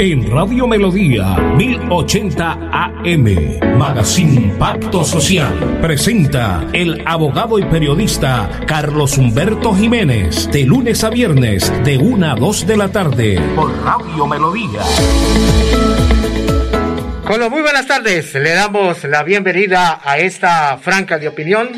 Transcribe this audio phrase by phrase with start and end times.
[0.00, 9.74] En Radio Melodía 1080 AM, Magazine Pacto Social, presenta el abogado y periodista Carlos Humberto
[9.74, 14.82] Jiménez, de lunes a viernes, de 1 a 2 de la tarde, por Radio Melodía.
[17.26, 21.70] Con muy buenas tardes, le damos la bienvenida a esta franca de opinión,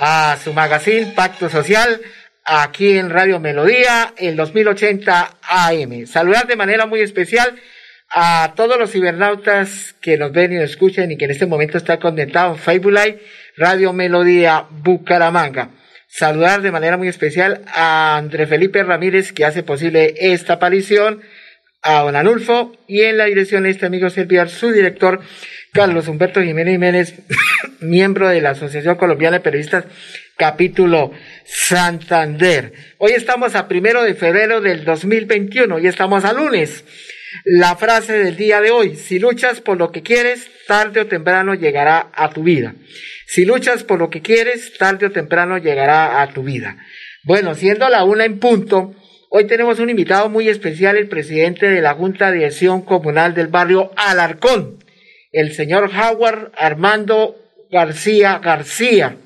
[0.00, 2.00] a su magazine Pacto Social,
[2.46, 6.06] aquí en Radio Melodía, el 2080 AM.
[6.06, 7.56] Saludar de manera muy especial
[8.08, 11.76] a todos los cibernautas que nos ven y nos escuchan y que en este momento
[11.76, 12.94] están conectados en Facebook
[13.56, 15.70] Radio Melodía Bucaramanga.
[16.06, 21.22] Saludar de manera muy especial a André Felipe Ramírez que hace posible esta aparición
[21.82, 25.20] a don Anulfo y en la dirección de este amigo servidor, su director,
[25.72, 27.14] Carlos Humberto Jiménez Jiménez,
[27.80, 29.84] miembro de la Asociación Colombiana de Periodistas,
[30.36, 31.12] capítulo
[31.44, 32.72] Santander.
[32.98, 36.84] Hoy estamos a primero de febrero del 2021 y estamos a lunes.
[37.44, 41.54] La frase del día de hoy, si luchas por lo que quieres, tarde o temprano
[41.54, 42.74] llegará a tu vida.
[43.26, 46.76] Si luchas por lo que quieres, tarde o temprano llegará a tu vida.
[47.24, 48.94] Bueno, siendo la una en punto,
[49.28, 53.48] Hoy tenemos un invitado muy especial, el presidente de la Junta de Acción Comunal del
[53.48, 54.78] barrio Alarcón,
[55.32, 57.36] el señor Howard Armando
[57.70, 59.16] García García.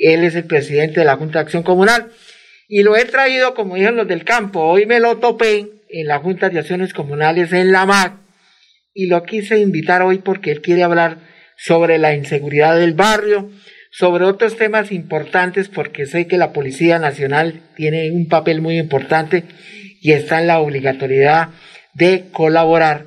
[0.00, 2.10] Él es el presidente de la Junta de Acción Comunal
[2.68, 6.18] y lo he traído, como dijeron los del campo, hoy me lo topé en la
[6.18, 8.14] Junta de Acciones Comunales en la MAC
[8.94, 11.18] y lo quise invitar hoy porque él quiere hablar
[11.56, 13.50] sobre la inseguridad del barrio,
[13.90, 19.44] sobre otros temas importantes porque sé que la Policía Nacional tiene un papel muy importante
[20.00, 21.48] y está en la obligatoriedad
[21.92, 23.06] de colaborar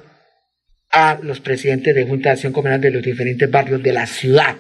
[0.91, 4.57] a los presidentes de Junta de Acción Comunal de los diferentes barrios de la ciudad.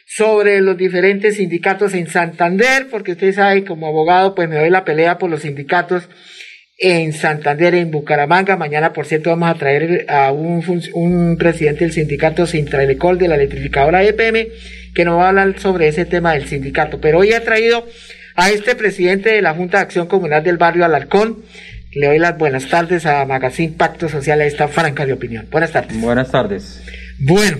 [0.08, 4.86] sobre los diferentes sindicatos en Santander, porque usted sabe, como abogado, pues me doy la
[4.86, 6.10] pelea por los sindicatos
[6.78, 8.58] en Santander, en Bucaramanga.
[8.58, 14.04] Mañana, por cierto, vamos a traer a un, presidente del sindicato Sintraelecol de la electrificadora
[14.04, 14.48] EPM,
[14.94, 17.00] que nos va a hablar sobre ese tema del sindicato.
[17.00, 17.86] Pero hoy ha traído
[18.36, 21.44] a este presidente de la Junta de Acción Comunal del barrio Alarcón,
[21.96, 25.48] le doy las buenas tardes a Magazine Pacto Social a esta franca de opinión.
[25.50, 26.00] Buenas tardes.
[26.00, 26.84] Buenas tardes.
[27.20, 27.58] Bueno,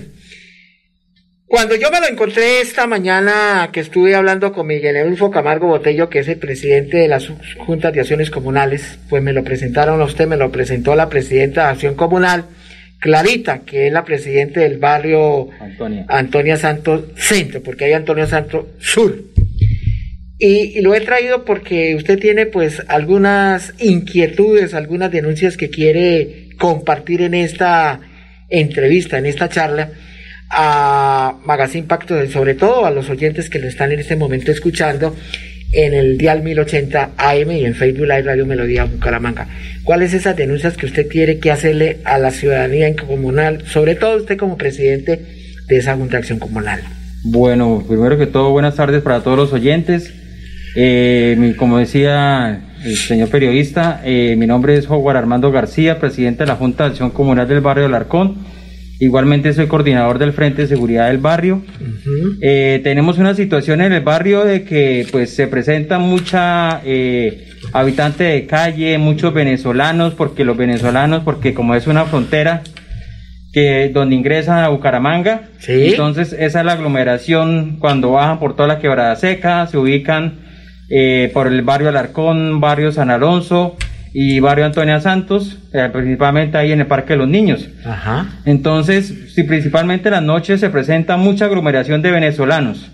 [1.46, 6.10] cuando yo me lo encontré esta mañana que estuve hablando con Miguel Adolfo Camargo Botello,
[6.10, 7.32] que es el presidente de las
[7.64, 11.62] juntas de acciones comunales, pues me lo presentaron a usted, me lo presentó la presidenta
[11.62, 12.44] de Acción Comunal,
[13.00, 18.66] Clarita, que es la presidenta del barrio Antonia, Antonia Santos Centro, porque hay Antonio Santos
[18.80, 19.16] Sur.
[20.38, 27.22] Y, lo he traído porque usted tiene pues algunas inquietudes, algunas denuncias que quiere compartir
[27.22, 28.00] en esta
[28.48, 29.90] entrevista, en esta charla
[30.50, 35.16] a Magazine Pacto, sobre todo a los oyentes que lo están en este momento escuchando
[35.72, 39.48] en el Dial 1080 AM y en Facebook Live Radio Melodía Bucaramanga.
[39.84, 44.36] ¿Cuáles esas denuncias que usted quiere que hacerle a la ciudadanía comunal, sobre todo usted
[44.36, 45.20] como presidente
[45.66, 46.80] de esa Junta de Acción Comunal?
[47.24, 50.12] Bueno, primero que todo, buenas tardes para todos los oyentes.
[50.76, 56.48] Eh, como decía el señor periodista, eh, mi nombre es Howard Armando García, presidente de
[56.48, 58.36] la Junta de Acción Comunal del Barrio Alarcón.
[58.98, 61.62] Igualmente soy coordinador del Frente de Seguridad del Barrio.
[62.40, 68.24] Eh, tenemos una situación en el barrio de que pues se presenta mucha eh, habitante
[68.24, 72.62] de calle, muchos venezolanos, porque los venezolanos, porque como es una frontera
[73.52, 78.78] que donde ingresan a Bucaramanga, entonces esa es la aglomeración cuando bajan por toda la
[78.78, 80.45] quebrada seca, se ubican
[80.88, 83.76] eh, por el barrio Alarcón, barrio San Alonso,
[84.18, 87.68] y Barrio Antonia Santos, eh, principalmente ahí en el Parque de los Niños.
[87.84, 88.40] Ajá.
[88.46, 92.90] Entonces, sí, principalmente en las noches se presenta mucha aglomeración de venezolanos.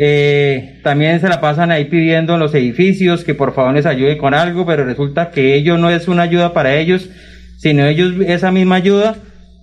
[0.00, 4.18] Eh, también se la pasan ahí pidiendo en los edificios que por favor les ayude
[4.18, 7.08] con algo, pero resulta que ello no es una ayuda para ellos,
[7.58, 9.16] sino ellos esa misma ayuda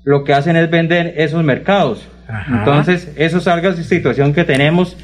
[0.05, 2.07] lo que hacen es vender esos mercados.
[2.49, 4.95] Entonces, eso es algo situación que tenemos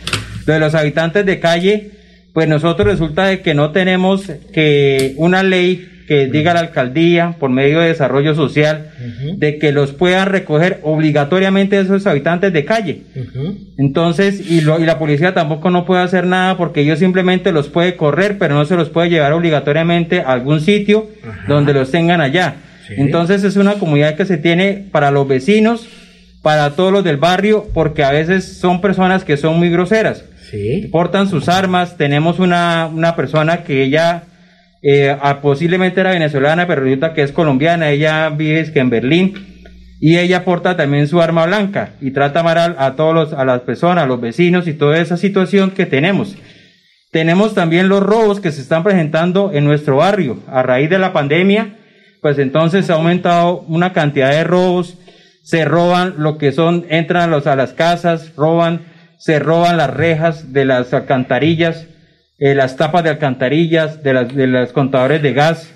[0.45, 1.91] de los habitantes de calle
[2.33, 7.49] pues nosotros resulta de que no tenemos que una ley que diga la alcaldía por
[7.49, 8.91] medio de desarrollo social
[9.37, 13.03] de que los puedan recoger obligatoriamente esos habitantes de calle.
[13.77, 17.69] Entonces, y, lo, y la policía tampoco no puede hacer nada porque ellos simplemente los
[17.69, 21.07] puede correr, pero no se los puede llevar obligatoriamente a algún sitio
[21.47, 22.55] donde los tengan allá.
[22.89, 25.87] Entonces es una comunidad que se tiene para los vecinos,
[26.41, 30.25] para todos los del barrio, porque a veces son personas que son muy groseras
[30.91, 31.97] portan sus armas.
[31.97, 34.23] Tenemos una, una persona que ella
[34.81, 37.89] eh, posiblemente era venezolana, pero resulta que es colombiana.
[37.89, 39.33] Ella vive en Berlín
[39.99, 43.45] y ella porta también su arma blanca y trata mal a, a todos los, a
[43.45, 46.35] las personas, a los vecinos y toda esa situación que tenemos.
[47.11, 51.13] Tenemos también los robos que se están presentando en nuestro barrio a raíz de la
[51.13, 51.75] pandemia,
[52.21, 54.97] pues entonces ha aumentado una cantidad de robos,
[55.43, 58.92] se roban lo que son, entran los, a las casas, roban
[59.23, 61.87] se roban las rejas de las alcantarillas,
[62.39, 65.71] eh, las tapas de alcantarillas, de, las, de los contadores de gas.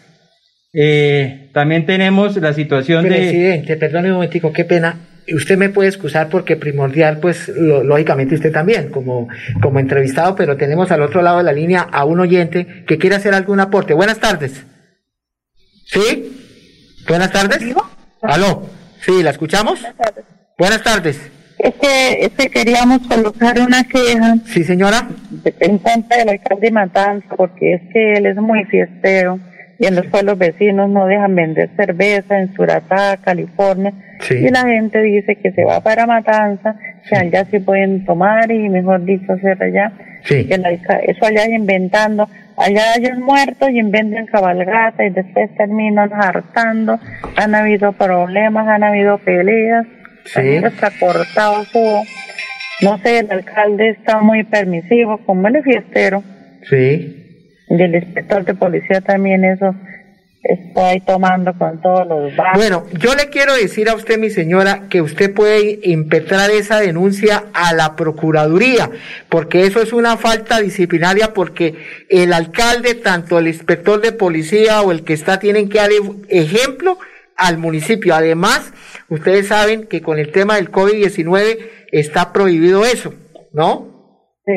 [0.73, 3.09] Eh, también tenemos la situación de...
[3.09, 4.97] Presidente, perdone un momentico, qué pena.
[5.33, 9.29] Usted me puede excusar porque primordial, pues lógicamente usted también, como,
[9.61, 13.15] como entrevistado, pero tenemos al otro lado de la línea a un oyente que quiere
[13.15, 13.94] hacer algún aporte.
[13.94, 14.65] Buenas tardes.
[15.85, 16.97] ¿Sí?
[17.07, 17.59] Buenas tardes.
[18.21, 18.69] ¿Aló?
[18.99, 19.79] Sí, ¿la escuchamos?
[19.79, 20.25] Buenas tardes.
[20.57, 21.37] Buenas tardes.
[21.59, 24.36] Es que, es que queríamos colocar una queja.
[24.45, 25.07] Sí, señora.
[25.59, 29.39] En contra del alcalde Matanza, porque es que él es muy fiestero
[29.80, 33.94] y en los pueblos vecinos no dejan vender cerveza en Suratá, California.
[34.30, 36.75] Y la gente dice que se va para Matanza,
[37.07, 39.92] que allá sí pueden tomar y mejor dicho hacer allá.
[40.24, 40.48] Sí.
[40.48, 40.56] Que
[41.07, 42.27] eso allá es inventando.
[42.57, 47.00] Allá hay un muerto y inventan cabalgata y después terminan hartando.
[47.36, 49.86] Han habido problemas, han habido peleas
[50.33, 50.41] Sí.
[50.41, 51.65] Está cortado
[52.81, 56.24] No sé, el alcalde está muy permisivo, como el fiestero.
[56.69, 57.24] Sí.
[57.69, 59.75] Y el inspector de policía también eso
[60.44, 62.56] está ahí tomando con todos los barrios.
[62.56, 67.45] Bueno, yo le quiero decir a usted, mi señora, que usted puede impetrar esa denuncia
[67.54, 68.90] a la Procuraduría,
[69.30, 71.75] porque eso es una falta disciplinaria, porque
[72.09, 75.90] el alcalde, tanto el inspector de policía o el que está, tienen que dar
[76.30, 76.97] ejemplo
[77.37, 78.15] al municipio.
[78.15, 78.73] Además,
[79.09, 83.13] ustedes saben que con el tema del COVID-19 está prohibido eso,
[83.53, 84.33] ¿no?
[84.45, 84.53] Sí.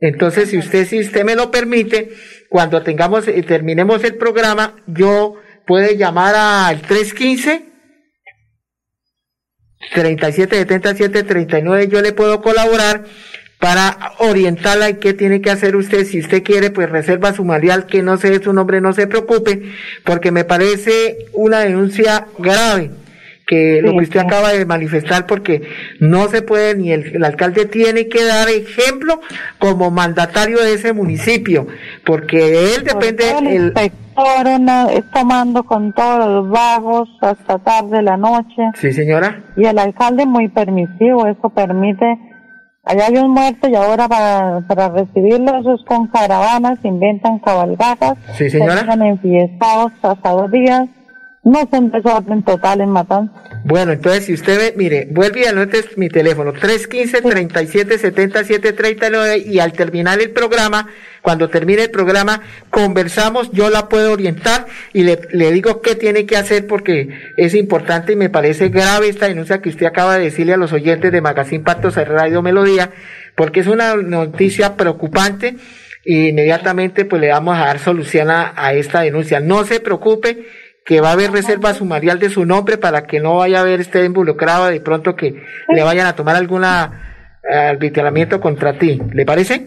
[0.00, 2.10] Entonces, si usted, si usted me lo permite,
[2.48, 5.36] cuando tengamos, eh, terminemos el programa, yo
[5.66, 7.76] puede llamar al 315
[9.92, 13.04] 3777 39, yo le puedo colaborar
[13.58, 16.04] para orientarla en qué tiene que hacer usted.
[16.04, 19.62] Si usted quiere, pues reserva su material, que no sé su nombre, no se preocupe,
[20.04, 22.90] porque me parece una denuncia grave
[23.46, 25.62] que lo que usted acaba de manifestar porque
[26.00, 29.20] no se puede ni el, alcalde tiene que dar ejemplo
[29.58, 31.68] como mandatario de ese municipio
[32.04, 34.06] porque de él depende el, el inspector
[34.90, 38.62] es tomando con todos los vagos hasta tarde de la noche.
[38.74, 39.42] Sí señora.
[39.56, 42.18] Y el alcalde muy permisivo eso permite
[42.86, 48.16] hay un muerto y ahora para, para recibirlos es con caravanas, inventan cabalgatas.
[48.34, 48.80] Sí, señora.
[48.80, 50.88] Están enfiestados hasta dos días
[51.46, 53.32] No son desorden total en Matanza.
[53.64, 60.20] Bueno, entonces si usted ve, mire, vuelve y anote mi teléfono, 315-3777-39 y al terminar
[60.20, 60.88] el programa,
[61.22, 66.26] cuando termine el programa, conversamos, yo la puedo orientar y le, le digo qué tiene
[66.26, 70.24] que hacer porque es importante y me parece grave esta denuncia que usted acaba de
[70.24, 72.90] decirle a los oyentes de Magazine Pactos Radio Melodía,
[73.36, 75.54] porque es una noticia preocupante
[76.04, 79.38] y inmediatamente pues le vamos a dar solución a, a esta denuncia.
[79.38, 80.44] No se preocupe
[80.86, 83.80] que va a haber reserva sumarial de su nombre para que no vaya a haber
[83.80, 89.02] esté involucrado de pronto que le vayan a tomar alguna eh, arbitramiento contra ti.
[89.12, 89.66] ¿Le parece?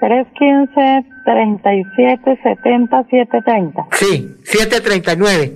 [0.00, 3.86] 315 37 70 730.
[3.92, 5.52] Sí, 739.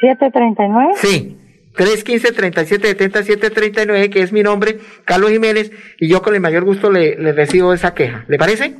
[0.00, 0.92] 739?
[0.96, 1.36] Sí.
[1.76, 5.70] 315 37 70 739, que es mi nombre, Carlos Jiménez,
[6.00, 8.24] y yo con el mayor gusto le, le recibo esa queja.
[8.26, 8.74] ¿Le parece?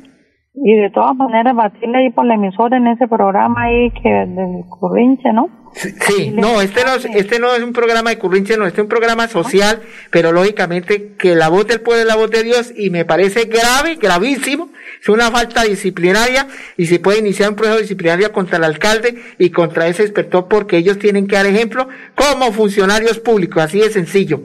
[0.53, 4.65] Y de todas maneras, batirle ahí por la emisora en ese programa ahí que del
[4.69, 5.49] Currinche, ¿no?
[5.73, 8.83] Sí, no, este no, es, este no es un programa de Currinche, no, este es
[8.83, 12.73] un programa social, pero lógicamente que la voz del pueblo es la voz de Dios
[12.75, 14.69] y me parece grave, gravísimo,
[15.01, 19.49] es una falta disciplinaria y se puede iniciar un proceso disciplinario contra el alcalde y
[19.51, 24.41] contra ese inspector porque ellos tienen que dar ejemplo como funcionarios públicos, así de sencillo.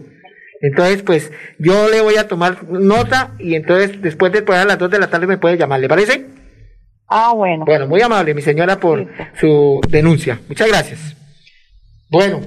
[0.60, 4.90] Entonces, pues yo le voy a tomar nota y entonces después de a las 2
[4.90, 6.26] de la tarde me puede llamar, ¿le parece?
[7.08, 7.64] Ah, bueno.
[7.64, 10.40] Bueno, muy amable, mi señora, por su denuncia.
[10.48, 11.16] Muchas gracias.
[12.10, 12.40] Bueno,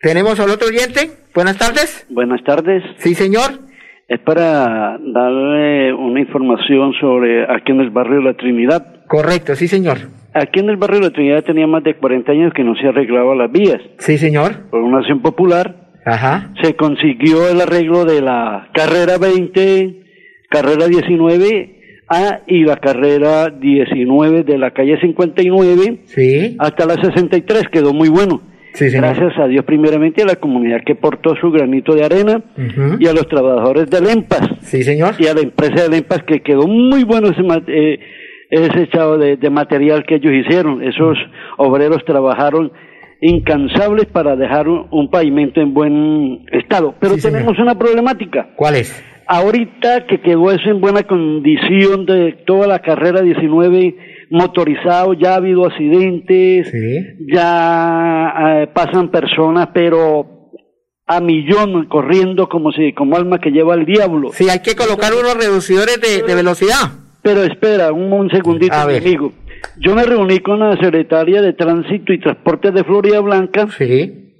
[0.00, 1.10] tenemos al otro oyente.
[1.34, 2.06] Buenas tardes.
[2.10, 2.82] Buenas tardes.
[2.98, 3.66] Sí, señor.
[4.08, 9.04] Es para darle una información sobre aquí en el barrio La Trinidad.
[9.08, 9.98] Correcto, sí, señor.
[10.32, 13.34] Aquí en el barrio La Trinidad tenía más de 40 años que no se arreglaba
[13.34, 13.80] las vías.
[13.98, 14.68] Sí, señor.
[14.70, 16.52] Por una acción popular Ajá.
[16.62, 19.96] se consiguió el arreglo de la carrera 20,
[20.48, 21.72] carrera 19
[22.08, 26.56] A y la carrera 19 de la calle 59 Sí.
[26.60, 28.40] hasta la 63, quedó muy bueno.
[28.74, 28.90] Sí.
[28.90, 32.42] Gracias a Dios primeramente a la comunidad que portó su granito de arena
[33.00, 35.14] y a los trabajadores del EMPAS Sí, señor.
[35.18, 37.98] y a la empresa del EMPAS que quedó muy bueno ese, eh,
[38.50, 40.82] ese echado de, de material que ellos hicieron.
[40.84, 41.16] Esos
[41.56, 42.70] obreros trabajaron
[43.20, 46.94] incansables para dejar un, un pavimento en buen estado.
[47.00, 47.38] Pero Sí, señor.
[47.40, 48.50] tenemos una problemática.
[48.56, 49.04] ¿Cuál es?
[49.28, 53.96] Ahorita que quedó eso en buena condición de toda la carrera 19
[54.30, 57.26] motorizado, ya ha habido accidentes, Sí.
[57.32, 58.32] ya
[58.62, 60.50] eh, pasan personas, pero
[61.08, 64.30] a millón corriendo como si como alma que lleva el diablo.
[64.32, 66.90] Sí, hay que colocar unos reducidores de, de velocidad.
[67.22, 69.32] Pero espera, un, un segundito, amigo.
[69.78, 74.32] Yo me reuní con la secretaria de Tránsito y Transporte de Florida Blanca Sí.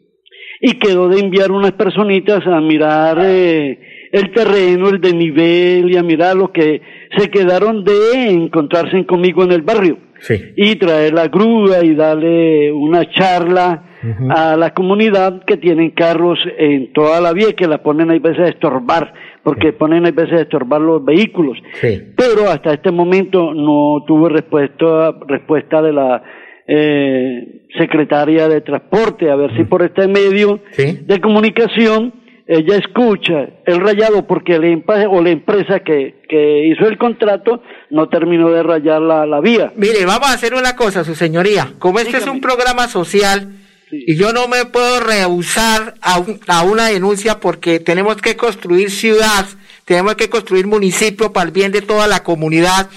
[0.60, 3.78] y quedó de enviar unas personitas a mirar eh,
[4.12, 6.80] el terreno, el desnivel y a mirar lo que
[7.16, 10.36] se quedaron de encontrarse conmigo en el barrio Sí.
[10.56, 13.95] y traer la grúa y darle una charla
[14.30, 18.18] A la comunidad que tienen carros en toda la vía y que la ponen a
[18.18, 21.58] veces a estorbar, porque ponen a veces a estorbar los vehículos.
[21.74, 22.12] Sí.
[22.16, 26.22] Pero hasta este momento no tuve respuesta, respuesta de la
[26.68, 30.98] eh, secretaria de Transporte, a ver si por este medio Sí.
[31.06, 32.12] de comunicación
[32.48, 37.60] ella escucha el rayado porque el empa- o la empresa que, que hizo el contrato
[37.90, 39.72] no terminó de rayar la, la vía.
[39.76, 41.72] Mire, vamos a hacer una cosa, su señoría.
[41.80, 43.48] Como este es un programa social
[43.88, 44.02] Sí.
[44.08, 48.90] y yo no me puedo rehusar a, un- a una denuncia porque tenemos que construir
[48.90, 49.46] ciudad,
[49.84, 52.90] tenemos que construir municipio para el bien de toda la comunidad.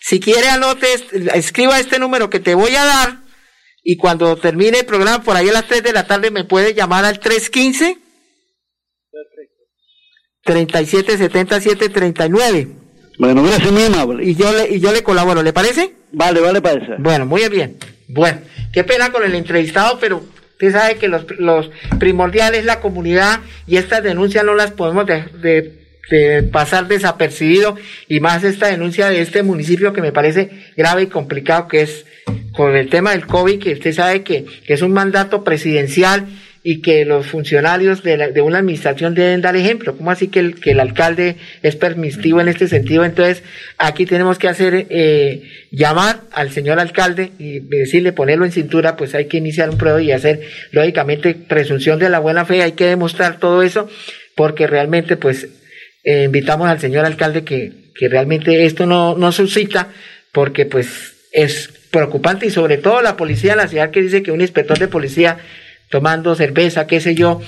[0.00, 0.86] Si quiere anote,
[1.34, 3.22] escriba este número que te voy a dar
[3.82, 6.74] y cuando termine el programa por ahí a las 3 de la tarde me puede
[6.74, 7.96] llamar al 315
[10.44, 12.83] 377739
[13.18, 14.24] Bueno, gracias, muy amable.
[14.24, 15.92] y yo le y yo le colaboro, ¿le parece?
[16.12, 16.92] Vale, vale, para eso.
[16.98, 17.76] Bueno, muy bien.
[18.08, 18.38] Bueno,
[18.72, 23.40] qué pena con el entrevistado, pero usted sabe que los, los primordiales es la comunidad
[23.66, 27.76] y estas denuncias no las podemos de, de- de pasar desapercibido
[28.08, 32.04] y más esta denuncia de este municipio que me parece grave y complicado que es
[32.52, 36.26] con el tema del COVID, que usted sabe que, que es un mandato presidencial
[36.66, 39.96] y que los funcionarios de, la- de una administración deben dar ejemplo.
[39.98, 43.04] ¿Cómo así que el, que el alcalde es permisivo en este sentido?
[43.04, 43.42] Entonces,
[43.76, 49.14] aquí tenemos que hacer, eh, llamar al señor alcalde y decirle, ponerlo en cintura, pues
[49.14, 50.40] hay que iniciar un prueba y hacer,
[50.72, 53.90] lógicamente, presunción de la buena fe, hay que demostrar todo eso,
[54.34, 55.46] porque realmente, pues,
[56.02, 59.88] eh, invitamos al señor alcalde que, que realmente esto no, no suscita,
[60.32, 64.32] porque pues es preocupante y sobre todo la policía de la ciudad que dice que
[64.32, 65.38] un inspector de policía
[65.94, 67.40] tomando cerveza, qué sé yo,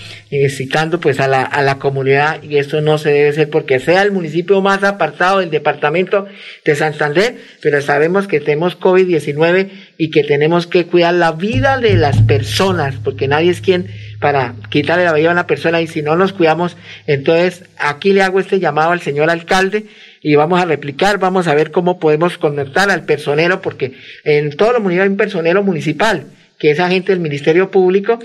[0.51, 4.03] citando pues a la, a la comunidad y eso no se debe hacer porque sea
[4.03, 6.29] el municipio más apartado del departamento
[6.65, 11.97] de Santander, pero sabemos que tenemos COVID-19 y que tenemos que cuidar la vida de
[11.97, 13.89] las personas porque nadie es quien
[14.21, 16.77] para quitarle la vida a una persona y si no nos cuidamos,
[17.09, 19.87] entonces aquí le hago este llamado al señor alcalde
[20.23, 24.73] y vamos a replicar, vamos a ver cómo podemos conectar al personero porque en todos
[24.73, 26.27] los municipios hay un personero municipal
[26.59, 28.19] que es agente del Ministerio Público,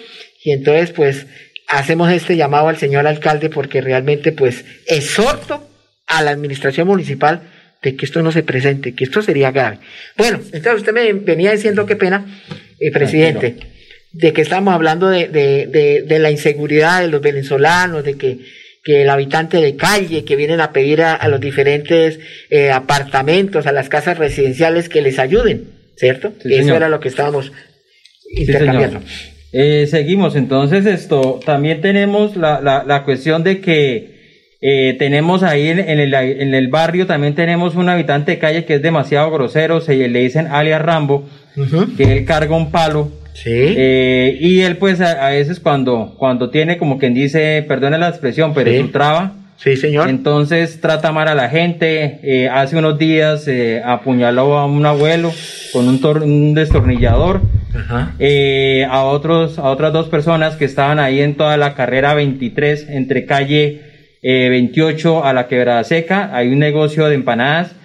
[0.44, 1.28] y entonces pues
[1.68, 5.68] hacemos este llamado al señor alcalde porque realmente pues exhorto
[6.08, 7.42] a la administración municipal
[7.82, 9.80] de que esto no se presente, que esto sería grave.
[10.18, 12.26] Bueno, entonces usted me venía diciendo qué pena,
[12.80, 13.56] eh, presidente,
[14.12, 18.40] de que estamos hablando de, de, de, la inseguridad de los venezolanos, de que,
[18.84, 22.20] que el habitante de calle que vienen a pedir a, los diferentes
[22.50, 26.34] eh, apartamentos, a las casas residenciales que les ayuden, ¿cierto?
[26.44, 27.52] Eso era lo que estábamos
[29.54, 34.12] eh, seguimos, entonces esto, también tenemos la, la, la cuestión de que
[34.62, 38.76] eh, tenemos ahí en, el, en, el, barrio, también tenemos un habitante de calle que
[38.76, 41.28] es demasiado grosero, se le dicen alias Rambo,
[41.98, 43.12] que él carga un palo.
[43.34, 43.50] Sí.
[43.50, 48.54] Eh, y él pues a, veces cuando, cuando tiene como quien dice, perdone la expresión,
[48.54, 50.10] pero es un traba, Sí, señor.
[50.10, 52.20] Entonces trata mal a la gente.
[52.24, 55.32] Eh, hace unos días eh, apuñaló a un abuelo
[55.72, 57.42] con un, un destornillador.
[57.74, 58.16] Ajá.
[58.20, 62.90] Eh, a otros, a otras dos personas que estaban ahí en toda la carrera 23
[62.90, 63.82] entre calle
[64.24, 66.36] 28 a la Quebrada Seca.
[66.36, 67.76] Hay un negocio de empanadas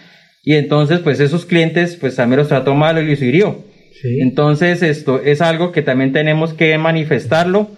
[0.43, 3.65] y entonces pues esos clientes pues también los trató mal y los hirió.
[4.03, 4.21] Sí.
[4.21, 7.71] Entonces esto es algo que también tenemos que manifestarlo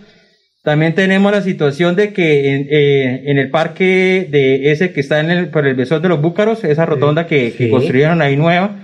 [0.69, 5.19] también tenemos la situación de que en, eh, en, el parque de ese que está
[5.21, 8.77] en el, por el besón de los Búcaros, esa rotonda que, que, construyeron ahí nueva,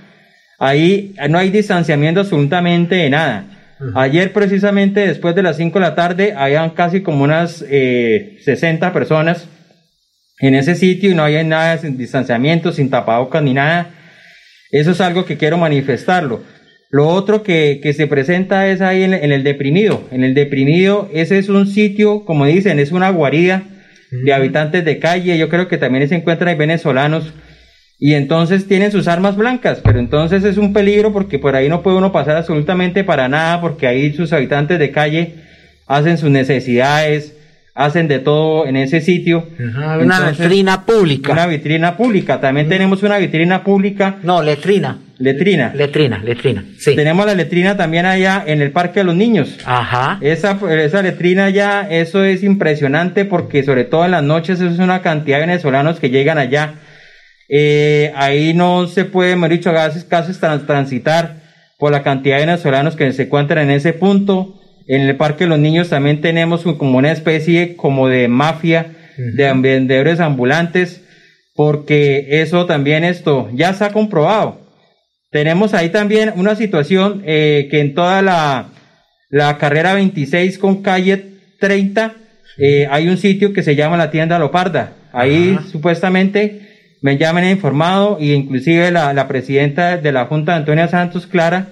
[0.58, 3.46] ahí no hay distanciamiento absolutamente de nada.
[3.94, 8.92] Ayer precisamente después de las 5 de la tarde, habían casi como unas eh, 60
[8.92, 9.48] personas
[10.38, 13.90] en ese sitio y no había nada sin distanciamiento, sin tapabocas ni nada.
[14.70, 16.42] Eso es algo que quiero manifestarlo.
[16.90, 20.06] Lo otro que, que se presenta es ahí en, el deprimido.
[20.12, 23.64] En el deprimido, ese es un sitio, como dicen, es una guarida
[24.10, 25.36] de habitantes de calle.
[25.36, 27.32] Yo creo que también se encuentran venezolanos.
[27.98, 31.82] Y entonces tienen sus armas blancas, pero entonces es un peligro porque por ahí no
[31.82, 35.34] puede uno pasar absolutamente para nada, porque ahí sus habitantes de calle
[35.86, 37.36] hacen sus necesidades,
[37.74, 39.48] hacen de todo en ese sitio.
[39.58, 41.32] una vitrina pública.
[41.32, 42.40] Una vitrina pública.
[42.40, 44.16] También tenemos una vitrina pública.
[44.22, 44.98] No, letrina.
[45.18, 45.72] Letrina.
[45.74, 46.64] Letrina, letrina.
[46.78, 46.96] Sí.
[46.96, 49.58] Tenemos la letrina también allá en el Parque de los Niños.
[49.64, 50.18] Ajá.
[50.20, 54.78] Esa, esa letrina ya, eso es impresionante porque sobre todo en las noches eso es
[54.78, 56.74] una cantidad de venezolanos que llegan allá.
[57.48, 60.32] Eh, ahí no se puede, hemos dicho, casi, casi
[60.66, 61.42] transitar
[61.78, 64.60] por la cantidad de venezolanos que se encuentran en ese punto.
[64.86, 69.52] En el Parque de los Niños también tenemos como una especie como de mafia de
[69.54, 71.02] vendedores ambulantes
[71.54, 74.64] porque eso también esto ya se ha comprobado
[75.34, 78.68] tenemos ahí también una situación eh, que en toda la,
[79.30, 81.24] la, carrera 26 con calle
[81.58, 82.14] 30
[82.58, 84.92] eh, hay un sitio que se llama la tienda Loparda.
[85.12, 86.73] Ahí supuestamente
[87.04, 91.68] me llaman e informado y inclusive la, la, presidenta de la Junta, Antonia Santos Clara,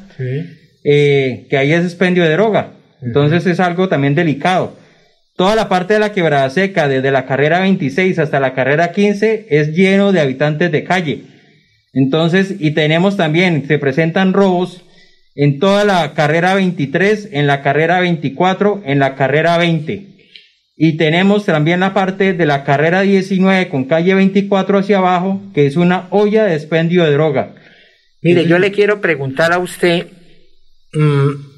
[0.84, 2.74] eh, que ahí es expendio de droga.
[3.00, 4.76] Entonces es algo también delicado.
[5.34, 9.46] Toda la parte de la quebrada seca, desde la carrera 26 hasta la carrera 15,
[9.48, 11.22] es lleno de habitantes de calle.
[11.94, 14.82] Entonces, y tenemos también, se presentan robos
[15.34, 20.11] en toda la carrera 23, en la carrera 24, en la carrera 20.
[20.76, 25.66] Y tenemos también la parte de la carrera 19 con calle 24 hacia abajo, que
[25.66, 27.54] es una olla de expendio de droga.
[28.22, 30.06] Mire, yo le quiero preguntar a usted,
[30.92, 31.52] mm,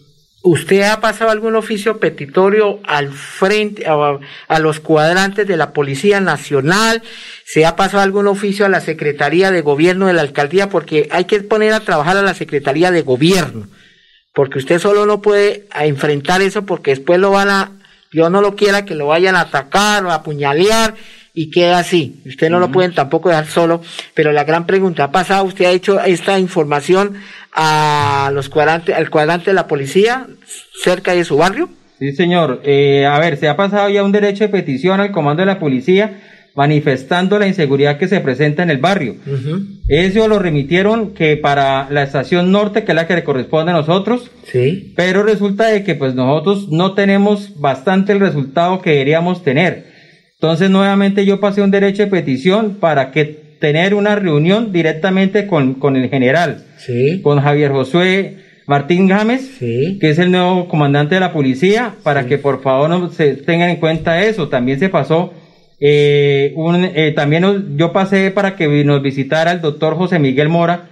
[0.46, 7.02] ¿Usted ha pasado algún oficio petitorio al frente, a, los cuadrantes de la Policía Nacional?
[7.46, 10.68] ¿Se ha pasado algún oficio a la Secretaría de Gobierno de la Alcaldía?
[10.68, 13.68] Porque hay que poner a trabajar a la Secretaría de Gobierno.
[14.34, 17.72] Porque usted solo no puede enfrentar eso porque después lo van a,
[18.14, 20.94] yo no lo quiera que lo vayan a atacar o a apuñalear
[21.34, 22.22] y queda así.
[22.24, 23.82] Usted no lo pueden tampoco dejar solo,
[24.14, 25.44] pero la gran pregunta, ¿ha pasado?
[25.44, 27.14] ¿Usted ha hecho esta información
[27.52, 30.28] a los cuadrantes, al cuadrante de la policía
[30.82, 31.68] cerca de su barrio?
[31.98, 32.60] Sí, señor.
[32.64, 35.58] Eh, a ver, se ha pasado ya un derecho de petición al comando de la
[35.58, 36.20] policía
[36.54, 39.16] manifestando la inseguridad que se presenta en el barrio.
[39.88, 43.74] Eso lo remitieron que para la estación norte, que es la que le corresponde a
[43.74, 44.30] nosotros.
[44.50, 44.92] Sí.
[44.96, 49.86] Pero resulta de que pues nosotros no tenemos bastante el resultado que deberíamos tener.
[50.34, 55.74] Entonces, nuevamente yo pasé un derecho de petición para que tener una reunión directamente con,
[55.74, 57.20] con el general, sí.
[57.22, 58.36] con Javier Josué
[58.66, 63.10] Martín Gámez, que es el nuevo comandante de la policía, para que por favor no
[63.10, 64.48] se tengan en cuenta eso.
[64.48, 65.32] También se pasó,
[65.86, 70.86] eh, un, eh, también yo pasé para que nos visitara el doctor José Miguel Mora,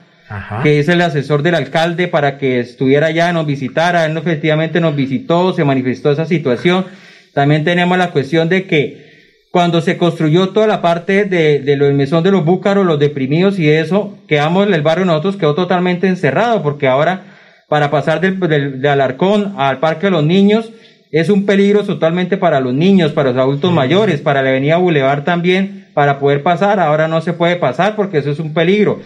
[0.62, 4.04] que es el asesor del alcalde, para que estuviera allá, nos visitara.
[4.04, 6.84] Él efectivamente nos visitó, se manifestó esa situación.
[7.32, 11.86] También tenemos la cuestión de que cuando se construyó toda la parte de, de lo
[11.86, 15.54] del mesón de los búcaros, los deprimidos y eso, quedamos en el barrio nosotros quedó
[15.54, 17.22] totalmente encerrado, porque ahora
[17.66, 20.70] para pasar del, del, Alarcón al Parque de los Niños
[21.12, 25.24] es un peligro totalmente para los niños, para los adultos mayores, para la avenida Boulevard
[25.24, 28.98] también, para poder pasar, ahora no se puede pasar porque eso es un peligro.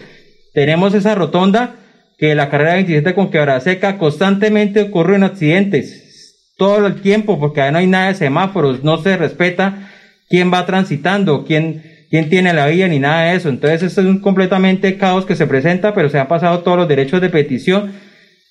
[0.53, 1.75] Tenemos esa rotonda
[2.17, 7.73] que la carrera 27 con quebrada seca constantemente ocurren accidentes, todo el tiempo, porque ahí
[7.73, 9.89] no hay nada de semáforos, no se respeta
[10.29, 13.49] quién va transitando, quién, quién tiene la vía, ni nada de eso.
[13.49, 16.87] Entonces, esto es un completamente caos que se presenta, pero se han pasado todos los
[16.87, 17.91] derechos de petición.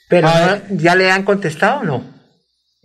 [0.08, 2.15] ¿Pero ah, ya le han contestado o no?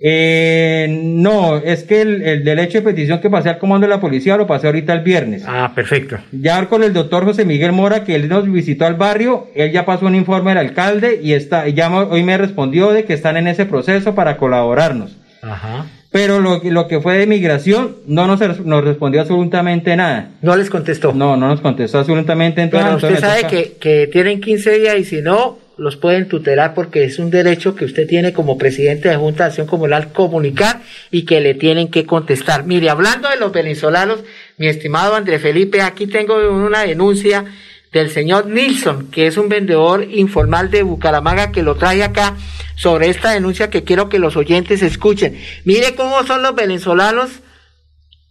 [0.04, 4.36] Eh, no, es que el, derecho de petición que pasé al comando de la policía
[4.36, 5.44] lo pasé ahorita el viernes.
[5.46, 6.18] Ah, perfecto.
[6.32, 9.86] Ya con el doctor José Miguel Mora, que él nos visitó al barrio, él ya
[9.86, 13.48] pasó un informe al alcalde y está, ya hoy me respondió de que están en
[13.48, 15.18] ese proceso para colaborarnos.
[15.44, 20.32] Ajá pero lo, lo que fue de migración no nos, nos respondió absolutamente nada.
[20.42, 21.14] ¿No les contestó?
[21.14, 22.98] No, no nos contestó absolutamente nada.
[22.98, 27.06] Pero usted sabe que, que tienen 15 días y si no, los pueden tutelar porque
[27.06, 31.26] es un derecho que usted tiene como presidente de Junta de Acción Comunal comunicar y
[31.26, 32.68] que le tienen que contestar.
[32.68, 34.20] Mire, hablando de los venezolanos,
[34.58, 37.46] mi estimado André Felipe, aquí tengo una denuncia
[37.92, 42.38] del señor Nilsson, que es un vendedor informal de Bucaramanga que lo trae acá
[42.76, 45.36] sobre esta denuncia que quiero que los oyentes escuchen.
[45.66, 47.32] Mire cómo son los venezolanos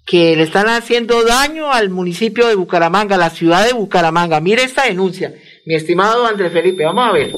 [0.06, 4.40] que le están haciendo daño al municipio de Bucaramanga, la ciudad de Bucaramanga.
[4.40, 5.34] Mire esta denuncia,
[5.70, 7.30] mi estimado Andrés Felipe, vamos a ver.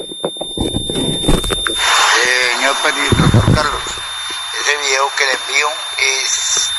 [2.25, 3.83] Señor doctor Carlos,
[4.59, 5.69] ese video que le envío
[5.99, 6.71] es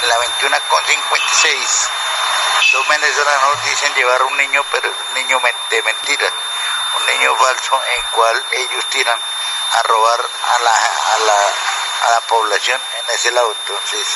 [0.00, 1.88] en la 21 con 56
[2.72, 6.32] Dos venezolanos dicen llevar un niño, pero es un niño de mentira,
[6.98, 11.38] un niño falso en el cual ellos tiran a robar a la, a la,
[12.06, 13.54] a la población en ese lado.
[13.60, 14.06] Entonces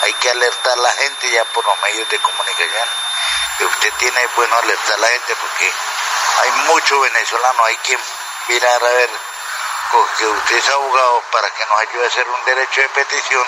[0.00, 2.88] hay que alertar a la gente ya por los medios de comunicación.
[3.60, 5.72] Usted tiene, bueno, alertar a la gente porque
[6.40, 7.98] hay mucho venezolano, hay que
[8.48, 9.10] mirar a ver
[10.18, 13.46] que usted es abogado para que nos ayude a hacer un derecho de petición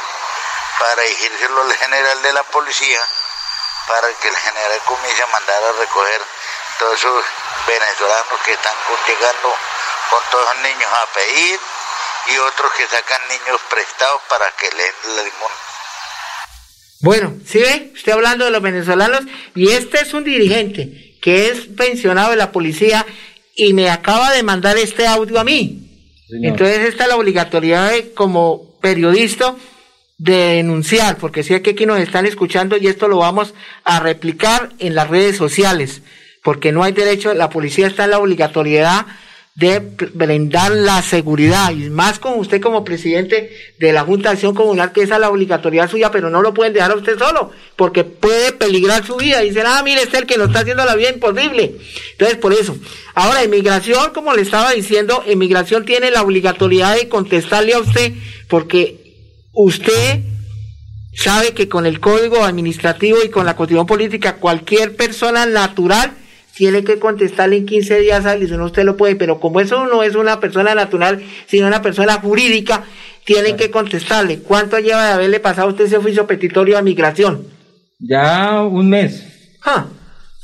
[0.79, 3.01] para dirigírselo al general de la policía
[3.89, 6.21] para que el general comience a mandar a recoger
[6.79, 7.25] todos esos
[7.67, 8.75] venezolanos que están
[9.07, 9.55] llegando
[10.11, 11.61] con todos los niños a pedir
[12.27, 15.53] y otros que sacan niños prestados para que le den la limón.
[17.01, 17.93] Bueno, ¿sí?
[17.95, 22.53] Usted hablando de los venezolanos y este es un dirigente que es pensionado de la
[22.53, 23.07] policía
[23.57, 25.81] y me acaba de mandar este audio a mí.
[26.29, 29.57] Entonces esta es la obligatoriedad de, como periodista
[30.19, 34.75] de denunciar, porque sé que aquí nos están escuchando y esto lo vamos a replicar
[34.79, 36.03] en las redes sociales,
[36.43, 39.07] porque no hay derecho, la policía está en la obligatoriedad
[39.55, 39.79] de
[40.15, 44.91] brindar la seguridad y más con usted como presidente de la Junta de Acción Comunal
[44.91, 48.03] que esa es la obligatoriedad suya pero no lo pueden dejar a usted solo porque
[48.03, 49.45] puede peligrar su vida.
[49.45, 51.77] Y dicen ah mire es el que nos está haciendo la vida imposible
[52.13, 52.77] entonces por eso.
[53.15, 58.13] Ahora inmigración como le estaba diciendo inmigración tiene la obligatoriedad de contestarle a usted
[58.49, 59.15] porque
[59.53, 60.21] usted
[61.15, 66.13] sabe que con el código administrativo y con la constitución política, cualquier persona natural
[66.55, 70.03] tiene que contestarle en 15 días hábiles, no usted lo puede, pero como eso no
[70.03, 72.85] es una persona natural, sino una persona jurídica,
[73.25, 74.41] tiene que contestarle.
[74.41, 77.47] ¿Cuánto lleva de haberle pasado a usted ese oficio petitorio a migración?
[77.99, 79.25] Ya un mes.
[79.65, 79.87] Ah,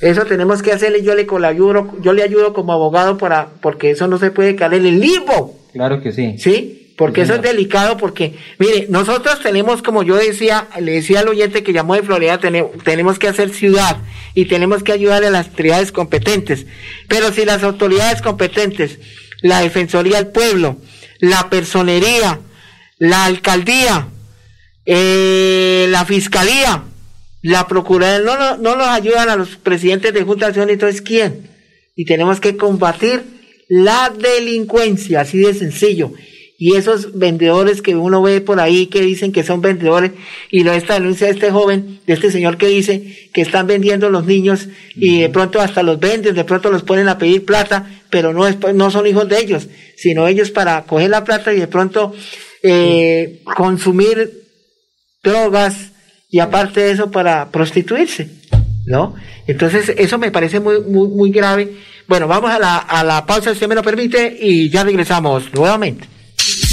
[0.01, 4.09] eso tenemos que hacerle, yo le ayudo yo le ayudo como abogado para, porque eso
[4.09, 5.59] no se puede caer en el limbo.
[5.73, 6.39] Claro que sí.
[6.39, 6.80] ¿Sí?
[7.01, 11.63] Porque eso es delicado, porque, mire, nosotros tenemos, como yo decía, le decía al oyente
[11.63, 13.97] que llamó de Florida, tenemos, tenemos que hacer ciudad
[14.35, 16.67] y tenemos que ayudar a las autoridades competentes.
[17.09, 18.99] Pero si las autoridades competentes,
[19.41, 20.77] la Defensoría del Pueblo,
[21.21, 22.41] la Personería,
[22.99, 24.09] la Alcaldía,
[24.85, 26.83] eh, la Fiscalía,
[27.41, 31.49] la Procuraduría, no, no, nos ayudan a los presidentes de Junta de entonces ¿quién?
[31.97, 33.23] Y tenemos que combatir
[33.69, 36.13] la delincuencia, así de sencillo
[36.61, 40.13] y esos vendedores que uno ve por ahí que dicen que son vendedores
[40.51, 44.11] y lo esta denuncia de este joven, de este señor que dice que están vendiendo
[44.11, 47.91] los niños y de pronto hasta los venden, de pronto los ponen a pedir plata,
[48.11, 51.59] pero no, es, no son hijos de ellos, sino ellos para coger la plata y
[51.61, 52.13] de pronto
[52.63, 54.31] eh, consumir
[55.25, 55.93] drogas
[56.29, 58.29] y aparte de eso para prostituirse,
[58.85, 59.15] ¿no?
[59.47, 61.73] Entonces eso me parece muy, muy, muy grave
[62.07, 66.20] Bueno, vamos a la, a la pausa, si me lo permite, y ya regresamos nuevamente.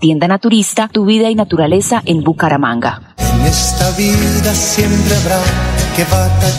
[0.00, 3.14] Tienda Naturista, tu vida y naturaleza en Bucaramanga.
[3.18, 5.40] En esta vida siempre habrá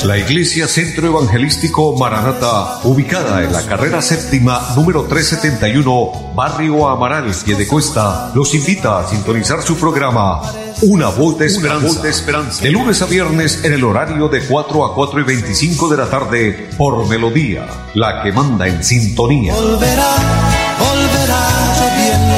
[0.04, 7.68] la Iglesia Centro Evangelístico Maranata, ubicada en la carrera séptima número 371, Barrio Amaral, de
[7.68, 10.42] Cuesta, los invita a sintonizar su programa
[10.82, 12.10] Una Voz de Esperanza.
[12.10, 12.64] esperanza.
[12.64, 16.10] De lunes a viernes en el horario de 4 a 4 y 25 de la
[16.10, 19.54] tarde por Melodía, la que manda en sintonía.
[19.54, 20.67] Volverá,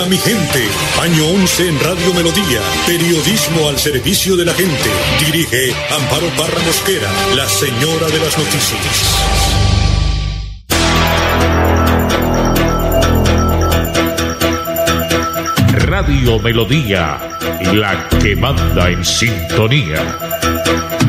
[0.00, 0.66] Hola mi gente.
[1.02, 2.62] Año 11 en Radio Melodía.
[2.86, 4.88] Periodismo al servicio de la gente.
[5.26, 8.80] Dirige Amparo Parra Mosquera, la señora de las noticias.
[15.86, 17.18] Radio Melodía,
[17.74, 20.99] la que manda en sintonía.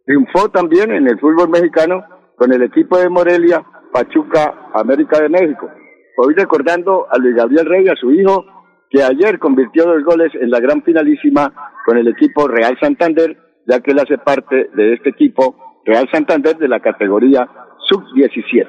[0.05, 2.05] triunfó también en el fútbol mexicano
[2.37, 5.71] con el equipo de Morelia, Pachuca, América de México.
[6.16, 8.44] Hoy recordando a Luis Gabriel Rey, a su hijo,
[8.90, 11.53] que ayer convirtió dos goles en la gran finalísima
[11.85, 16.57] con el equipo Real Santander, ya que él hace parte de este equipo Real Santander
[16.57, 17.49] de la categoría
[17.88, 18.66] sub-17.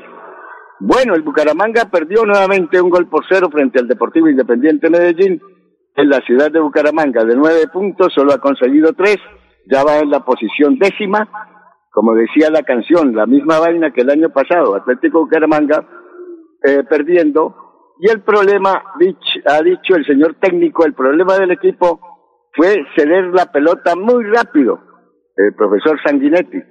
[0.81, 5.41] Bueno, el Bucaramanga perdió nuevamente un gol por cero frente al Deportivo Independiente Medellín
[6.01, 7.23] en la ciudad de Bucaramanga.
[7.23, 9.17] De nueve puntos solo ha conseguido tres,
[9.65, 11.27] ya va en la posición décima.
[11.91, 15.85] Como decía la canción, la misma vaina que el año pasado, Atlético Bucaramanga
[16.63, 17.55] eh, perdiendo.
[17.99, 18.81] Y el problema,
[19.45, 21.99] ha dicho el señor técnico, el problema del equipo
[22.53, 24.79] fue ceder la pelota muy rápido,
[25.35, 26.61] el profesor Sanguinetti,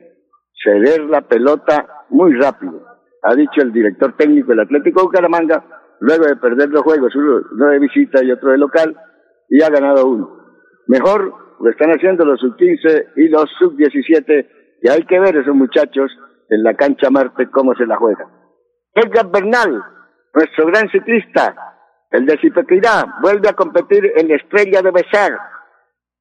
[0.64, 2.82] ceder la pelota muy rápido,
[3.22, 5.62] ha dicho el director técnico del Atlético Bucaramanga,
[6.00, 8.96] luego de perder dos juegos, uno de visita y otro de local,
[9.48, 10.30] y ha ganado uno.
[10.86, 14.48] Mejor lo están haciendo los sub-15 y los sub-17,
[14.82, 16.10] y hay que ver esos muchachos
[16.48, 18.28] en la cancha Marte cómo se la juegan.
[18.94, 19.82] Edgar Bernal,
[20.34, 21.54] nuestro gran ciclista,
[22.10, 25.38] el de Zipequirá, vuelve a competir en la Estrella de Besar.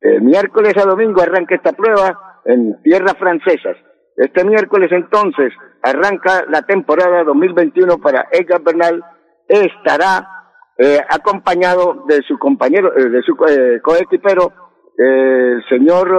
[0.02, 3.78] El miércoles a domingo arranca esta prueba en tierras francesas.
[4.16, 9.04] Este miércoles entonces arranca la temporada 2021 para Edgar Bernal.
[9.48, 10.28] Estará
[10.80, 14.54] eh, acompañado de su compañero, eh, de su eh, coequipero,
[14.96, 16.10] el señor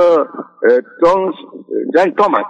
[1.01, 1.33] Tom,
[1.93, 2.45] Jan Thomas,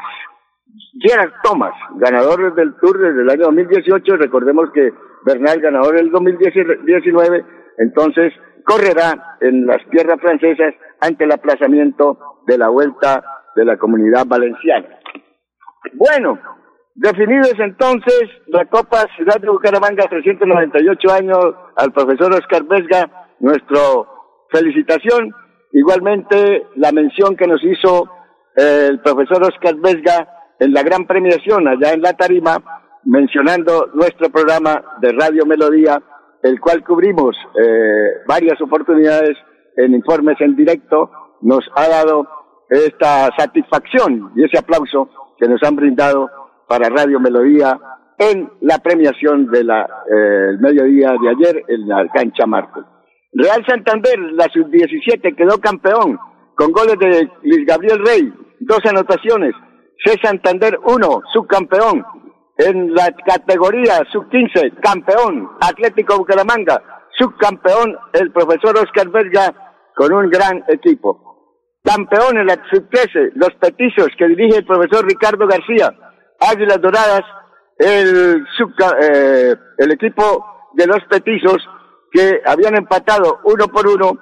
[1.01, 4.17] Gerard Thomas, ganador del Tour desde el año 2018.
[4.17, 4.93] Recordemos que
[5.25, 7.45] Bernal, ganador del 2019,
[7.79, 8.33] entonces
[8.65, 13.25] correrá en las tierras francesas ante el aplazamiento de la vuelta
[13.57, 14.87] de la comunidad valenciana.
[15.95, 16.39] Bueno,
[16.99, 24.07] definidos entonces la Copa Ciudad de Bucaramanga, 398 años al profesor Oscar Vesga, nuestro
[24.51, 25.33] felicitación.
[25.73, 28.11] Igualmente la mención que nos hizo
[28.57, 32.57] el profesor Oscar Vesga en la gran premiación allá en la tarima,
[33.05, 36.03] mencionando nuestro programa de Radio Melodía,
[36.43, 39.37] el cual cubrimos eh, varias oportunidades
[39.77, 41.11] en informes en directo,
[41.43, 42.27] nos ha dado
[42.69, 45.09] esta satisfacción y ese aplauso
[45.39, 46.29] que nos han brindado
[46.69, 47.79] para Radio Melodía
[48.19, 52.85] en la premiación del eh, mediodía de ayer en la cancha Marco.
[53.33, 56.19] Real Santander, la sub-17, quedó campeón
[56.55, 59.55] con goles de Luis Gabriel Rey, dos anotaciones,
[60.05, 60.17] C.
[60.23, 62.05] Santander 1, subcampeón.
[62.57, 65.51] En la categoría sub-15, campeón.
[65.61, 67.97] Atlético Bucaramanga, subcampeón.
[68.13, 69.55] El profesor Oscar Verga
[69.95, 71.77] con un gran equipo.
[71.85, 75.93] Campeón en la sub-13, los petizos que dirige el profesor Ricardo García.
[76.41, 77.23] Águilas Doradas,
[77.79, 78.47] el,
[79.03, 81.57] eh, el equipo de los petizos
[82.11, 84.13] que habían empatado uno por uno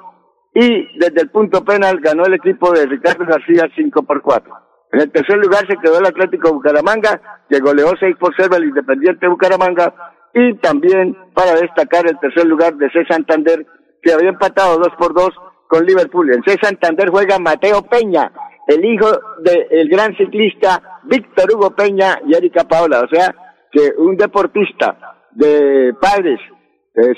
[0.55, 4.52] y desde el punto penal ganó el equipo de Ricardo García 5 por 4.
[4.92, 8.64] En el tercer lugar se quedó el Atlético Bucaramanga, que goleó 6 por 0 al
[8.64, 9.92] Independiente Bucaramanga,
[10.33, 13.05] y también para destacar el tercer lugar de C.
[13.09, 13.66] Santander,
[14.02, 15.31] que había empatado 2 por 2
[15.68, 16.33] con Liverpool.
[16.33, 16.57] En C.
[16.62, 18.33] Santander juega Mateo Peña,
[18.66, 19.07] el hijo
[19.38, 23.00] del gran ciclista Víctor Hugo Peña y Erika Paola.
[23.00, 23.35] O sea,
[23.70, 26.40] que un deportista de padres,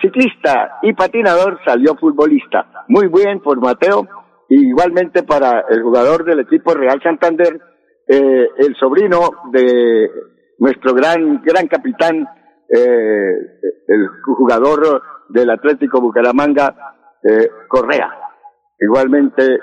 [0.00, 2.84] ciclista y patinador salió futbolista.
[2.88, 4.06] Muy bien por Mateo
[4.48, 7.60] igualmente para el jugador del equipo Real Santander,
[8.06, 10.10] eh, el sobrino de
[10.58, 12.26] nuestro gran, gran capitán,
[12.68, 13.32] eh,
[13.86, 16.74] el jugador del Atlético Bucaramanga,
[17.22, 18.10] eh, Correa.
[18.80, 19.58] Igualmente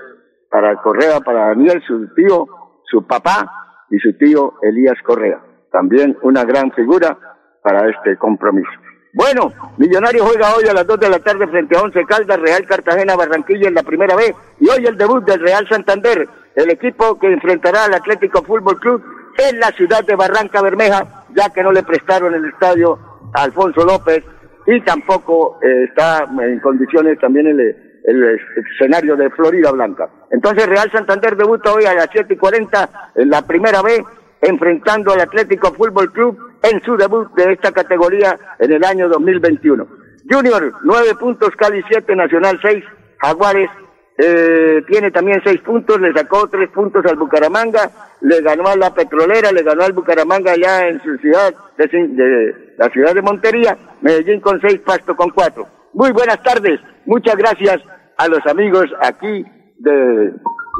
[0.55, 2.47] para Correa, para Daniel, su tío,
[2.85, 5.37] su papá y su tío Elías Correa.
[5.69, 7.17] También una gran figura
[7.61, 8.69] para este compromiso.
[9.11, 12.65] Bueno, Millonario juega hoy a las 2 de la tarde frente a Once Caldas, Real
[12.65, 14.33] Cartagena, Barranquilla en la primera vez.
[14.61, 19.03] Y hoy el debut del Real Santander, el equipo que enfrentará al Atlético Fútbol Club
[19.37, 22.97] en la ciudad de Barranca Bermeja, ya que no le prestaron el estadio
[23.33, 24.23] a Alfonso López
[24.67, 28.39] y tampoco eh, está en condiciones también el, el,
[28.73, 30.09] escenario de Florida Blanca.
[30.31, 34.01] Entonces Real Santander debuta hoy a las 7 y 40 en la primera vez
[34.41, 39.87] enfrentando al Atlético Fútbol Club en su debut de esta categoría en el año 2021.
[40.29, 42.83] Junior, nueve puntos, Cali siete, Nacional seis,
[43.19, 43.69] Jaguares
[44.17, 48.93] eh, tiene también seis puntos, le sacó tres puntos al Bucaramanga, le ganó a la
[48.93, 54.41] Petrolera, le ganó al Bucaramanga allá en su ciudad, de, la ciudad de Montería, Medellín
[54.41, 55.67] con seis, Pasto con cuatro.
[55.93, 57.81] Muy buenas tardes, muchas gracias
[58.17, 59.45] a los amigos aquí
[59.77, 60.31] de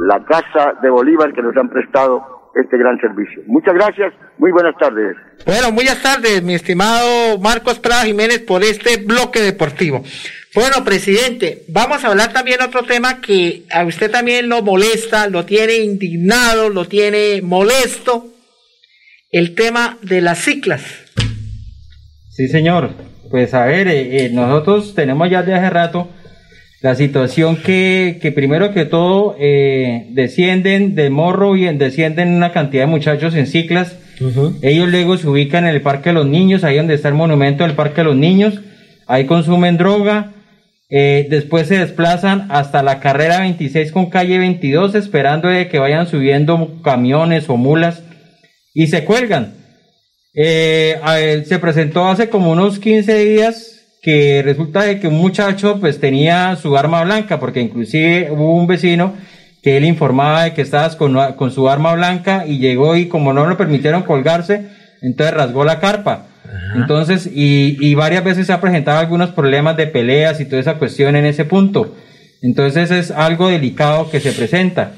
[0.08, 3.44] la Casa de Bolívar que nos han prestado este gran servicio.
[3.48, 5.16] Muchas gracias, muy buenas tardes.
[5.46, 10.04] Bueno, buenas tardes, mi estimado Marcos Prada Jiménez, por este bloque deportivo.
[10.54, 15.44] Bueno, presidente, vamos a hablar también otro tema que a usted también lo molesta, lo
[15.44, 18.28] tiene indignado, lo tiene molesto,
[19.32, 20.82] el tema de las ciclas.
[22.30, 22.92] Sí, señor.
[23.30, 26.10] Pues a ver, eh, eh, nosotros tenemos ya de hace rato
[26.86, 32.84] la situación que, que primero que todo eh, descienden de morro y descienden una cantidad
[32.84, 33.98] de muchachos en ciclas.
[34.62, 37.64] Ellos luego se ubican en el Parque de los Niños, ahí donde está el monumento
[37.64, 38.62] del Parque de los Niños.
[39.08, 40.34] Ahí consumen droga,
[40.92, 46.06] eh, después se desplazan hasta la carrera 26 con calle 22 esperando de que vayan
[46.06, 48.04] subiendo camiones o mulas
[48.76, 49.56] y se cuelgan.
[50.36, 53.75] Eh, se presentó hace como unos 15 días
[54.06, 58.68] que resulta de que un muchacho pues tenía su arma blanca porque inclusive hubo un
[58.68, 59.16] vecino
[59.64, 63.34] que él informaba de que estabas con, con su arma blanca y llegó y como
[63.34, 64.68] no le permitieron colgarse,
[65.02, 66.28] entonces rasgó la carpa.
[66.76, 70.76] Entonces, y, y, varias veces se ha presentado algunos problemas de peleas y toda esa
[70.76, 71.96] cuestión en ese punto.
[72.44, 74.94] Entonces es algo delicado que se presenta.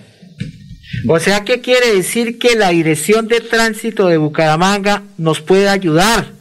[1.08, 6.34] O sea, ¿qué quiere decir que la Dirección de Tránsito de Bucaramanga nos puede ayudar?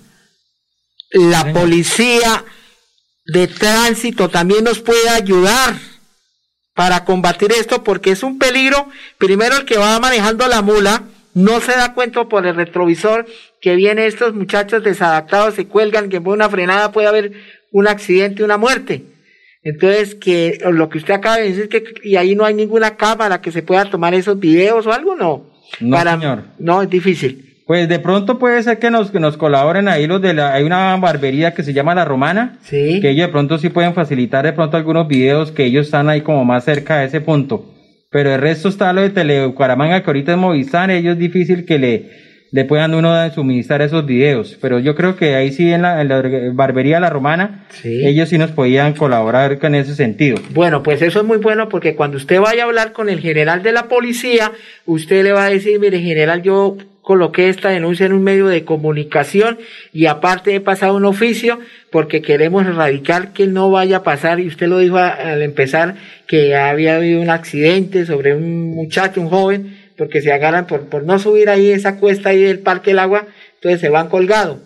[1.13, 2.45] La policía
[3.27, 5.75] de tránsito también nos puede ayudar
[6.75, 8.89] para combatir esto porque es un peligro.
[9.19, 11.03] Primero el que va manejando la mula
[11.35, 13.27] no se da cuenta por el retrovisor
[13.61, 17.33] que vienen estos muchachos desadaptados, se cuelgan, que por una frenada puede haber
[17.73, 19.05] un accidente, una muerte.
[19.63, 23.41] Entonces, que lo que usted acaba de decir, que y ahí no hay ninguna cámara
[23.41, 25.51] que se pueda tomar esos videos o algo, no.
[25.81, 26.45] No, señor.
[26.59, 27.46] No, es difícil.
[27.67, 30.63] Pues de pronto puede ser que nos, que nos colaboren ahí los de la, hay
[30.63, 33.01] una barbería que se llama La Romana, sí.
[33.01, 36.21] que ellos de pronto sí pueden facilitar de pronto algunos videos que ellos están ahí
[36.21, 37.73] como más cerca de ese punto.
[38.11, 41.81] Pero el resto está lo de Telebucaramanga, que ahorita es Movistar, ellos es difícil que
[41.81, 42.11] le,
[42.53, 44.57] le puedan uno suministrar esos videos.
[44.61, 46.05] Pero yo creo que ahí sí en la,
[46.53, 50.39] barbería La Romana, ellos sí nos podían colaborar con ese sentido.
[50.51, 53.63] Bueno, pues eso es muy bueno porque cuando usted vaya a hablar con el general
[53.65, 54.53] de la policía,
[54.85, 56.77] usted le va a decir, mire general, yo
[57.07, 59.61] coloqué esta denuncia en un medio de comunicación
[59.93, 61.61] y aparte he pasado un oficio
[61.93, 65.95] porque queremos erradicar que no vaya a pasar, y usted lo dijo al empezar,
[66.27, 71.05] que había habido un accidente sobre un muchacho, un joven, porque se agarran por, por
[71.05, 74.59] no subir ahí esa cuesta ahí del Parque del Agua, entonces se van colgados.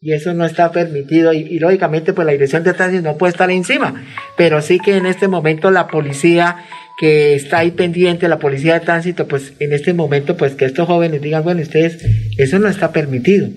[0.00, 3.50] Y eso no está permitido y, lógicamente pues la dirección de tránsito no puede estar
[3.50, 4.04] encima.
[4.36, 6.64] Pero sí que en este momento la policía
[6.98, 10.88] que está ahí pendiente, la policía de tránsito, pues en este momento pues que estos
[10.88, 12.04] jóvenes digan, bueno, ustedes,
[12.36, 13.48] eso no está permitido.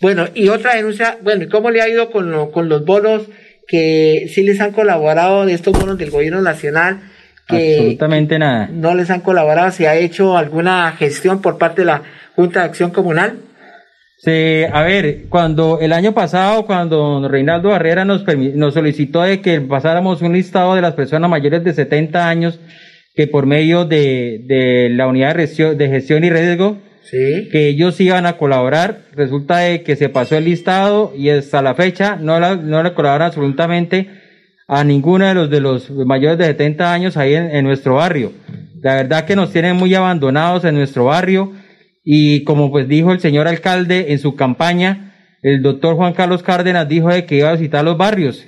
[0.00, 3.24] Bueno, y otra denuncia, bueno, ¿y cómo le ha ido con, con los bonos
[3.66, 7.00] que sí les han colaborado de estos bonos del gobierno nacional?
[7.46, 8.68] Absolutamente nada.
[8.72, 9.70] No les han colaborado.
[9.70, 12.02] ¿Se ha hecho alguna gestión por parte de la
[12.34, 13.38] Junta de Acción Comunal?
[14.18, 19.60] Sí, a ver, cuando el año pasado, cuando Reinaldo Barrera nos, nos solicitó de que
[19.60, 22.58] pasáramos un listado de las personas mayores de 70 años
[23.14, 27.48] que por medio de, de la unidad de gestión, y riesgo, sí.
[27.50, 31.74] que ellos iban a colaborar, resulta de que se pasó el listado y hasta la
[31.74, 34.08] fecha no, la, no le colaboran absolutamente
[34.68, 38.32] a ninguno de los de los mayores de 70 años ahí en, nuestro barrio.
[38.80, 41.52] La verdad que nos tienen muy abandonados en nuestro barrio
[42.10, 46.88] y como pues dijo el señor alcalde en su campaña, el doctor Juan Carlos Cárdenas
[46.88, 48.46] dijo de que iba a visitar los barrios.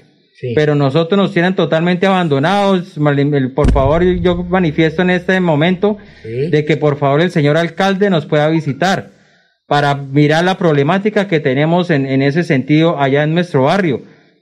[0.55, 2.99] Pero nosotros nos tienen totalmente abandonados.
[3.55, 8.25] Por favor, yo manifiesto en este momento de que por favor el señor alcalde nos
[8.25, 9.11] pueda visitar
[9.67, 14.01] para mirar la problemática que tenemos en, en ese sentido allá en nuestro barrio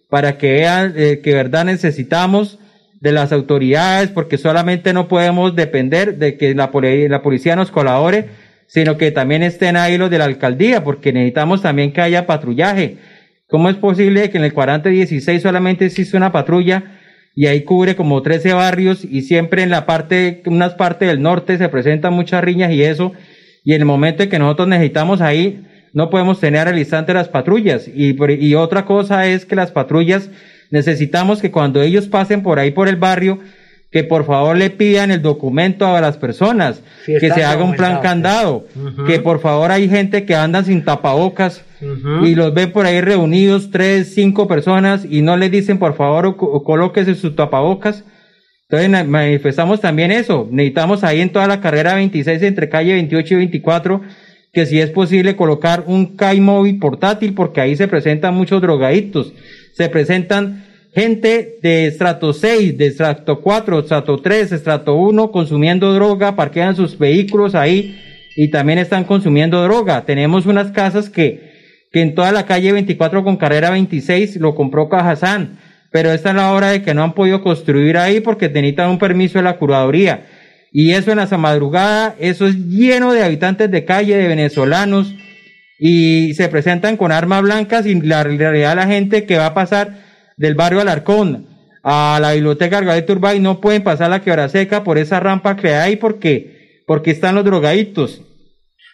[0.08, 2.60] para que vean eh, que verdad necesitamos
[3.00, 8.47] de las autoridades, porque solamente no podemos depender de que la, la policía nos colabore,
[8.68, 12.98] sino que también estén ahí los de la alcaldía, porque necesitamos también que haya patrullaje.
[13.48, 16.98] ¿Cómo es posible que en el 4016 solamente existe una patrulla
[17.34, 21.56] y ahí cubre como 13 barrios y siempre en la parte, unas partes del norte
[21.56, 23.12] se presentan muchas riñas y eso,
[23.64, 25.64] y en el momento en que nosotros necesitamos ahí
[25.94, 27.88] no podemos tener al instante las patrullas.
[27.88, 30.30] Y, y otra cosa es que las patrullas
[30.70, 33.38] necesitamos que cuando ellos pasen por ahí por el barrio,
[33.91, 38.01] que por favor le pidan el documento a las personas, que se haga un plan
[38.03, 38.66] candado,
[39.07, 41.64] que por favor hay gente que anda sin tapabocas
[42.22, 46.36] y los ven por ahí reunidos, tres, cinco personas y no les dicen por favor
[46.36, 48.05] colóquese sus tapabocas
[48.68, 50.47] Entonces manifestamos también eso.
[50.51, 54.03] Necesitamos ahí en toda la carrera 26 entre calle 28 y 24
[54.53, 59.32] que si es posible colocar un CAI móvil portátil porque ahí se presentan muchos drogaditos.
[59.74, 60.64] Se presentan
[60.99, 66.99] gente de estrato 6, de estrato 4, estrato 3, estrato 1 consumiendo droga, parquean sus
[66.99, 67.99] vehículos ahí
[68.36, 70.05] y también están consumiendo droga.
[70.05, 71.53] Tenemos unas casas que,
[71.92, 75.59] que en toda la calle 24 con carrera 26 lo compró Cajazán
[75.90, 78.99] pero esta es la hora de que no han podido construir ahí porque necesitan un
[78.99, 80.26] permiso de la curaduría.
[80.70, 85.14] Y eso en la madrugada, eso es lleno de habitantes de calle, de venezolanos,
[85.78, 90.07] y se presentan con armas blancas y la realidad la gente que va a pasar
[90.39, 91.47] del barrio Alarcón
[91.82, 95.74] a la biblioteca Argadito Urbay no pueden pasar la quebra seca por esa rampa que
[95.74, 98.22] hay porque, porque están los drogaditos.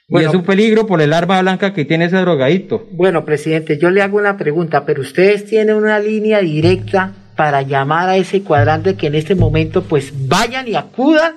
[0.09, 2.87] Bueno, y es un peligro por el arma blanca que tiene ese drogadito.
[2.93, 8.09] Bueno, presidente, yo le hago una pregunta, pero ustedes tienen una línea directa para llamar
[8.09, 11.37] a ese cuadrante que en este momento pues vayan y acudan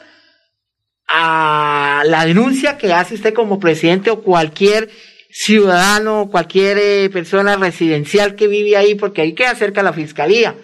[1.08, 4.90] a la denuncia que hace usted como presidente o cualquier
[5.30, 10.56] ciudadano, cualquier eh, persona residencial que vive ahí, porque ahí queda cerca la fiscalía.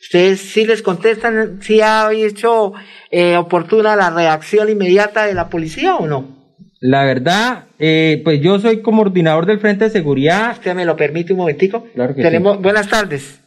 [0.00, 2.72] Ustedes sí les contestan si ha hecho
[3.10, 6.36] eh, oportuna la reacción inmediata de la policía o no.
[6.80, 10.52] La verdad, eh, pues yo soy como coordinador del Frente de Seguridad.
[10.52, 11.86] ¿Usted me lo permite un momentico?
[11.94, 13.42] Claro que Tenemos, buenas tardes.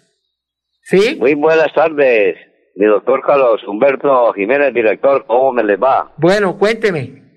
[0.82, 1.16] ¿Sí?
[1.20, 2.36] Muy buenas tardes,
[2.76, 6.12] mi doctor Carlos Humberto Jiménez, director, ¿cómo me les va?
[6.18, 7.29] Bueno, cuénteme.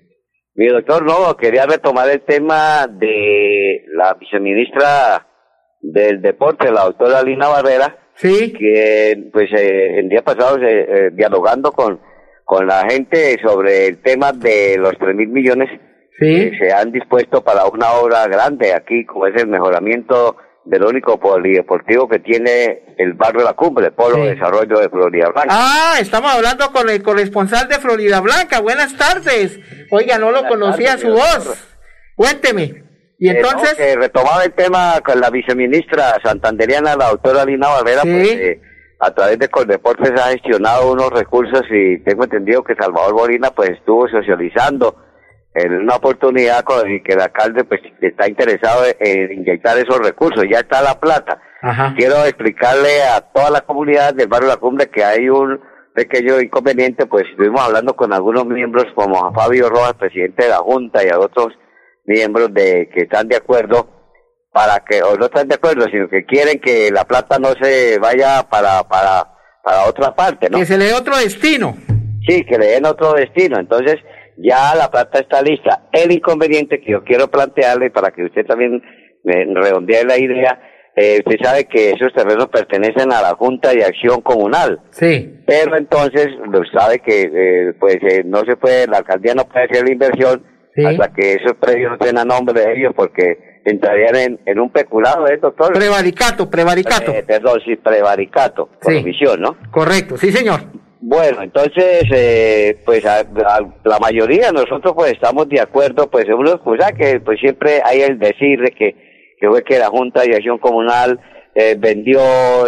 [0.55, 5.27] Mi doctor, no, quería retomar el tema de la viceministra
[5.81, 7.97] del deporte, la doctora Lina Barrera.
[8.15, 8.53] Sí.
[8.53, 11.99] Que, pues, eh, el día pasado, eh, dialogando con
[12.45, 15.69] con la gente sobre el tema de los tres mil millones
[16.19, 21.19] que se han dispuesto para una obra grande aquí, como es el mejoramiento del único
[21.19, 25.49] polideportivo que tiene el barrio la Cumbre, el Polo de Desarrollo de Florida Blanca.
[25.51, 28.61] Ah, estamos hablando con el corresponsal de Florida Blanca.
[28.61, 29.59] Buenas tardes.
[29.91, 31.67] Oiga, no lo conocía su voz.
[32.15, 32.83] Cuénteme.
[33.19, 33.75] Y eh, entonces.
[33.95, 38.31] retomaba el tema con la viceministra santanderiana, la doctora Lina Barrera, pues.
[38.31, 38.61] Eh,
[38.99, 43.71] a través de Coldeportes ha gestionado unos recursos y tengo entendido que Salvador Bolina pues
[43.71, 44.95] estuvo socializando
[45.55, 50.43] en una oportunidad con y que el alcalde pues está interesado en inyectar esos recursos,
[50.51, 51.39] ya está la plata.
[51.95, 55.61] Quiero explicarle a toda la comunidad del barrio La Cumbre que hay un
[55.93, 60.57] pequeño inconveniente, pues estuvimos hablando con algunos miembros como a Fabio Rojas, presidente de la
[60.57, 61.53] Junta y a otros
[62.05, 63.87] miembros de que están de acuerdo
[64.51, 67.97] para que, o no están de acuerdo, sino que quieren que la plata no se
[67.99, 69.27] vaya para, para,
[69.63, 70.57] para otra parte, ¿no?
[70.57, 71.75] Que se le dé otro destino.
[72.27, 73.59] Sí, que le den otro destino.
[73.59, 73.97] Entonces,
[74.37, 75.83] ya la plata está lista.
[75.91, 78.81] El inconveniente que yo quiero plantearle para que usted también
[79.23, 80.59] me redondee la idea,
[80.95, 84.81] eh, usted sabe que esos terrenos pertenecen a la Junta de Acción Comunal.
[84.91, 85.39] Sí.
[85.47, 86.27] Pero entonces,
[86.71, 90.43] sabe que eh, pues eh, no se puede, la alcaldía no puede hacer la inversión
[90.75, 95.27] hasta que esos predios no tengan nombre de ellos porque entrarían en, en un peculado,
[95.27, 95.73] ¿eh, doctor?
[95.73, 97.11] Prevaricato, prevaricato.
[97.11, 99.03] Eh, perdón, sí, prevaricato, sí.
[99.39, 99.55] ¿no?
[99.71, 100.61] Correcto, sí, señor.
[101.05, 106.79] Bueno, entonces, eh, pues la mayoría de nosotros pues estamos de acuerdo, pues uno, pues
[106.97, 110.59] que pues siempre hay el decir de que, que fue que la Junta de Acción
[110.59, 111.19] Comunal
[111.55, 112.21] eh, vendió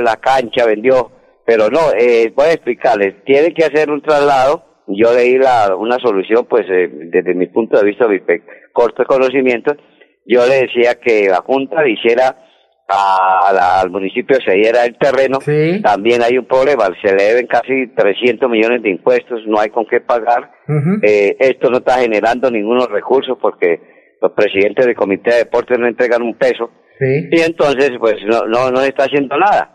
[0.04, 1.12] la cancha, vendió,
[1.46, 5.98] pero no, eh, voy a explicarles, tiene que hacer un traslado, yo leí la, una
[6.00, 8.20] solución pues eh, desde mi punto de vista, mi
[8.74, 9.78] corto conocimiento,
[10.26, 12.45] yo le decía que la Junta hiciera
[12.88, 15.40] al municipio se diera el terreno,
[15.82, 19.86] también hay un problema, se le deben casi 300 millones de impuestos, no hay con
[19.88, 20.52] qué pagar,
[21.02, 23.80] eh, esto no está generando ningunos recursos porque
[24.22, 26.70] los presidentes del comité de deportes no entregan un peso,
[27.32, 29.72] y entonces pues no, no, no está haciendo nada.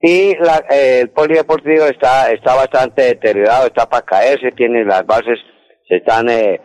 [0.00, 5.38] Y la, eh, el polideportivo está, está bastante deteriorado, está para caerse, tiene las bases,
[5.88, 6.28] se están...
[6.28, 6.60] Eh,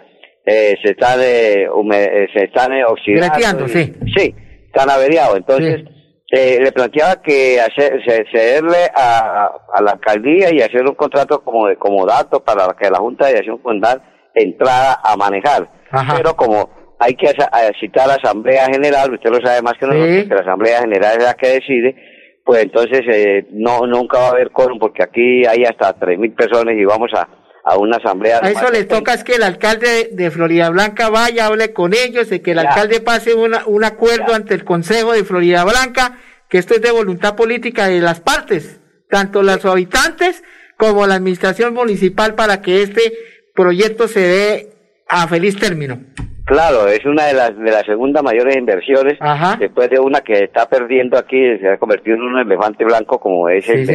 [0.46, 3.68] eh, se están eh, eh, se están eh, oxidando.
[3.68, 3.94] sí.
[4.16, 4.36] Sí,
[4.72, 5.38] están averiados.
[5.38, 5.84] Entonces,
[6.32, 8.02] le planteaba que hacer,
[8.32, 12.90] cederle a, a, la alcaldía y hacer un contrato como de como dato para que
[12.90, 14.02] la Junta de Acción Condal
[14.36, 15.70] entrara a manejar.
[16.16, 17.28] Pero como hay que
[17.80, 21.24] citar la Asamblea General, usted lo sabe más que nosotros, que la Asamblea General es
[21.24, 21.96] la que decide,
[22.46, 26.34] pues entonces eh, no nunca va a haber quórum porque aquí hay hasta tres mil
[26.34, 27.28] personas y vamos a
[27.64, 28.40] a una asamblea.
[28.42, 32.30] A eso le toca es que el alcalde de Florida Blanca vaya, hable con ellos,
[32.30, 36.76] de que el alcalde pase un acuerdo ante el Consejo de Florida Blanca, que esto
[36.76, 38.80] es de voluntad política de las partes,
[39.10, 40.44] tanto los habitantes
[40.78, 43.14] como la administración municipal, para que este
[43.54, 44.74] proyecto se dé
[45.08, 46.02] a feliz término.
[46.50, 49.20] Claro, es una de las de las segundas mayores inversiones
[49.60, 53.48] después de una que está perdiendo aquí, se ha convertido en un elefante blanco como
[53.50, 53.88] es el,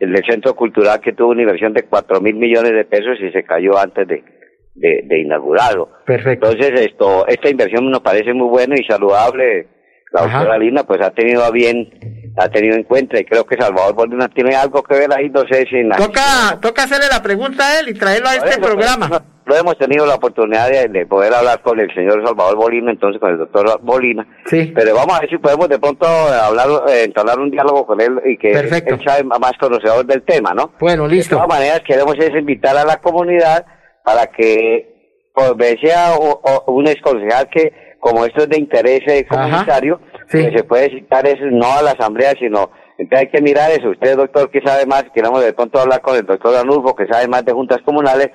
[0.00, 3.32] el del Centro Cultural que tuvo una inversión de cuatro mil millones de pesos y
[3.32, 4.22] se cayó antes de,
[4.74, 5.88] de, de inaugurarlo.
[6.04, 6.50] Perfecto.
[6.50, 9.68] Entonces, esto, esta inversión nos parece muy buena y saludable.
[10.12, 10.38] La Ajá.
[10.40, 11.88] doctora Lina pues ha tenido a bien,
[12.36, 15.40] ha tenido en cuenta y creo que Salvador Bolívar tiene algo que ver ahí, no
[15.50, 19.24] sé si Toca, toca hacerle la pregunta a él y traerlo a este programa.
[19.46, 23.20] No hemos tenido la oportunidad de, de poder hablar con el señor Salvador Bolina, entonces
[23.20, 24.26] con el doctor Bolina.
[24.46, 24.72] Sí.
[24.74, 28.20] Pero vamos a ver si podemos de pronto hablar, eh, entablar un diálogo con él
[28.24, 28.94] y que Perfecto.
[28.94, 30.72] él sabe más conocedor del tema, ¿no?
[30.80, 31.34] Bueno, listo.
[31.36, 33.66] De todas maneras, queremos es invitar a la comunidad
[34.04, 39.26] para que, pues, sea o- o un exconcejal que, como esto es de interés eh,
[39.26, 43.70] comunitario, pues se puede citar eso no a la asamblea, sino entonces hay que mirar
[43.72, 43.88] eso.
[43.88, 47.26] Usted, doctor, que sabe más, queremos de pronto hablar con el doctor Anulfo, que sabe
[47.28, 48.28] más de juntas comunales,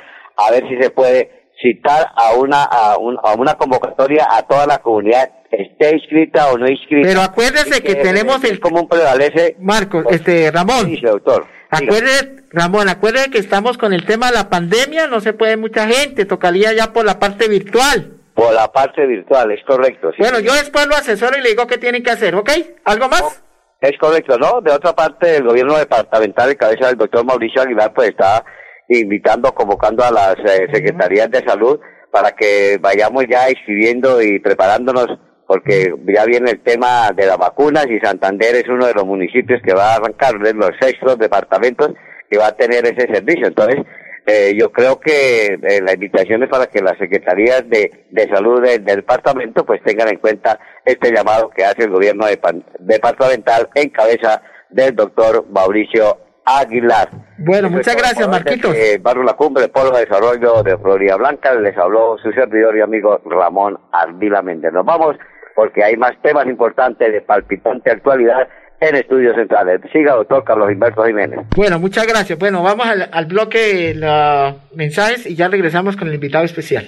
[0.48, 4.66] a ver si se puede citar a una a, un- a una convocatoria a toda
[4.66, 7.08] la comunidad, esté inscrita o no inscrita.
[7.08, 9.56] Pero acuérdese que tenemos el común prevalece.
[9.60, 10.86] Marcos, este, Ramón.
[10.88, 11.46] Dice, doctor.
[11.72, 15.86] Acuérdese, Ramón, acuérdese que estamos con el tema de la pandemia, no se puede mucha
[15.88, 18.14] gente, tocaría ya por la parte virtual.
[18.34, 20.12] Por la parte virtual, es correcto.
[20.16, 20.22] sí.
[20.22, 22.50] Bueno, yo después lo asesoro y le digo qué tienen que hacer, ¿ok?
[22.86, 23.44] ¿Algo más?
[23.82, 24.62] Es correcto, ¿no?
[24.62, 28.44] De otra parte, el gobierno departamental, en cabeza del doctor Mauricio Aguilar, pues está
[28.90, 31.80] invitando, convocando a las eh, secretarías de salud
[32.12, 35.08] para que vayamos ya escribiendo y preparándonos,
[35.48, 39.62] porque ya viene el tema de las vacunas y Santander es uno de los municipios
[39.64, 41.92] que va a arrancar, de los sextos departamentos
[42.30, 43.48] que va a tener ese servicio.
[43.48, 43.78] Entonces,
[44.26, 48.62] eh, yo creo que eh, la invitación es para que las secretarías de, de salud
[48.62, 53.70] de- del departamento pues tengan en cuenta este llamado que hace el gobierno depa- departamental
[53.74, 56.18] en cabeza del doctor Mauricio
[56.58, 57.10] Aguilar.
[57.38, 58.76] Bueno, muchas gracias, Marquitos.
[58.76, 62.82] Eh, Barrio La Cumbre, Polo de Desarrollo de Florida Blanca, les habló su servidor y
[62.82, 64.74] amigo Ramón Ardila Méndez.
[64.74, 65.16] Nos vamos
[65.56, 68.48] porque hay más temas importantes de palpitante actualidad
[68.80, 69.82] en Estudios Centrales.
[69.92, 71.40] Siga, doctor Carlos Humberto Jiménez.
[71.56, 72.40] Bueno, muchas gracias.
[72.40, 76.88] Bueno, vamos al, al bloque de los mensajes y ya regresamos con el invitado especial.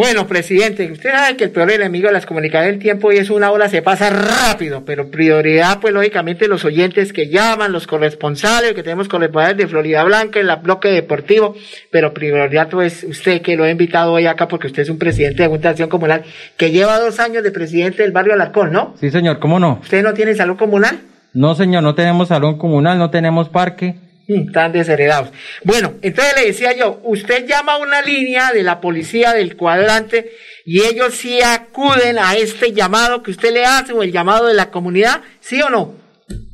[0.00, 3.30] Bueno, presidente, usted sabe que el peor enemigo de las comunicaciones del tiempo y es
[3.30, 8.74] una hora se pasa rápido, pero prioridad, pues lógicamente los oyentes que llaman, los corresponsales,
[8.74, 11.56] que tenemos corresponsales de Florida Blanca en la bloque deportivo,
[11.90, 15.42] pero prioridad pues usted que lo he invitado hoy acá porque usted es un presidente
[15.42, 16.22] de Junta de Acción Comunal
[16.56, 18.94] que lleva dos años de presidente del barrio Alarcón, ¿no?
[19.00, 19.80] Sí, señor, ¿cómo no?
[19.82, 21.00] ¿Usted no tiene salud comunal?
[21.34, 23.96] No, señor, no tenemos salón comunal, no tenemos parque.
[24.28, 25.30] Mm, Están desheredados.
[25.64, 30.30] Bueno, entonces le decía yo, usted llama a una línea de la policía del cuadrante
[30.66, 34.54] y ellos sí acuden a este llamado que usted le hace o el llamado de
[34.54, 35.94] la comunidad, ¿sí o no?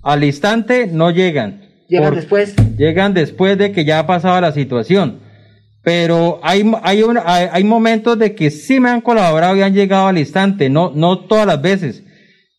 [0.05, 1.63] Al instante no llegan.
[1.89, 2.55] Llegan después.
[2.79, 5.21] Llegan después de que ya ha pasado la situación.
[5.83, 9.75] Pero hay, hay, un- hay, hay momentos de que sí me han colaborado y han
[9.75, 12.03] llegado al instante, no, no todas las veces.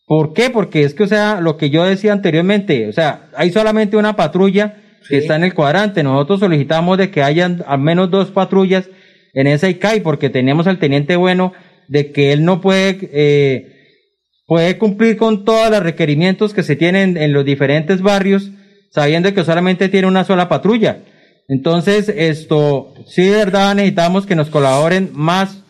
[0.06, 0.50] ¿Por qué?
[0.50, 4.14] Porque es que, o sea, lo que yo decía anteriormente, o sea, hay solamente una
[4.14, 4.76] patrulla
[5.08, 6.02] que está en el cuadrante.
[6.02, 8.88] Nosotros solicitamos de que hayan al menos dos patrullas
[9.34, 11.52] en esa ICAI porque teníamos al teniente bueno
[11.88, 13.76] de que él no puede, eh,
[14.46, 18.50] puede cumplir con todos los requerimientos que se tienen en los diferentes barrios,
[18.90, 21.00] sabiendo que solamente tiene una sola patrulla.
[21.48, 25.62] Entonces, esto, sí de verdad necesitamos que nos colaboren más,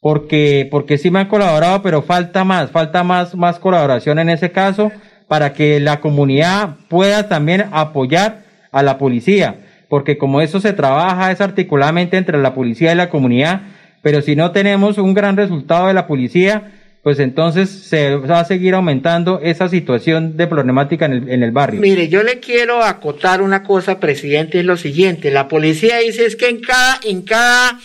[0.00, 4.50] porque, porque sí me han colaborado, pero falta más, falta más, más colaboración en ese
[4.50, 4.90] caso,
[5.28, 9.56] para que la comunidad pueda también apoyar a la policía,
[9.88, 13.62] porque como eso se trabaja es articuladamente entre la policía y la comunidad,
[14.02, 18.44] pero si no tenemos un gran resultado de la policía, pues entonces se va a
[18.44, 21.80] seguir aumentando esa situación de problemática en el, en el barrio.
[21.80, 25.30] Mire, yo le quiero acotar una cosa, presidente, es lo siguiente.
[25.30, 27.80] La policía dice es que en cada, en cada,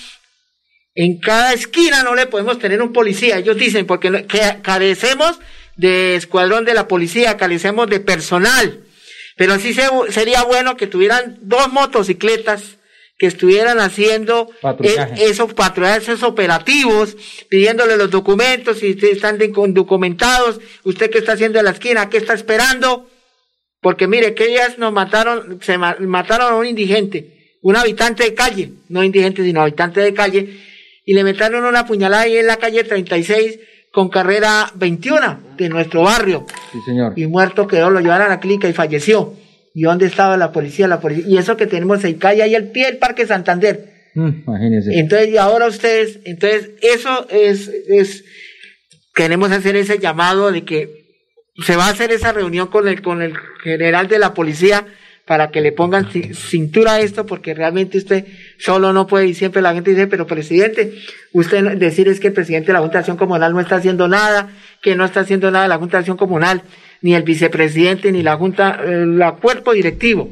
[0.96, 3.38] en cada esquina no le podemos tener un policía.
[3.38, 4.26] Ellos dicen porque
[4.62, 5.40] carecemos
[5.78, 8.85] de escuadrón de la policía, carecemos de personal.
[9.36, 9.76] Pero sí
[10.10, 12.78] sería bueno que tuvieran dos motocicletas
[13.18, 14.50] que estuvieran haciendo
[15.18, 17.16] esos patrullajes operativos,
[17.48, 19.40] pidiéndole los documentos, si están
[19.74, 23.10] documentados, usted que está haciendo en la esquina, ¿qué está esperando?
[23.82, 28.72] Porque mire, que ellas nos mataron, se mataron a un indigente, un habitante de calle,
[28.90, 30.60] no indigente, sino habitante de calle,
[31.06, 33.60] y le metieron una puñalada ahí en la calle 36
[33.96, 36.46] con carrera 21 de nuestro barrio.
[36.74, 37.14] Sí, señor.
[37.16, 39.34] Y muerto quedó, lo llevaron a la clínica y falleció.
[39.74, 40.90] ¿Y dónde estaba la policía?
[40.90, 41.24] La policía.
[41.26, 44.10] Y eso que tenemos en calle ahí al pie del Parque Santander.
[44.14, 45.00] Mm, imagínese.
[45.00, 48.26] Entonces, y ahora ustedes, entonces, eso es, es,
[49.14, 50.90] queremos hacer ese llamado de que
[51.66, 53.34] se va a hacer esa reunión con el, con el
[53.64, 54.86] general de la policía
[55.26, 58.26] para que le pongan cintura a esto, porque realmente usted
[58.60, 60.94] solo no puede, y siempre la gente dice, pero presidente,
[61.34, 64.08] usted decir es que el presidente de la Junta de Acción Comunal no está haciendo
[64.08, 64.50] nada,
[64.82, 66.62] que no está haciendo nada la Junta de Acción Comunal
[67.02, 70.32] ni el vicepresidente, ni la Junta, el eh, cuerpo directivo.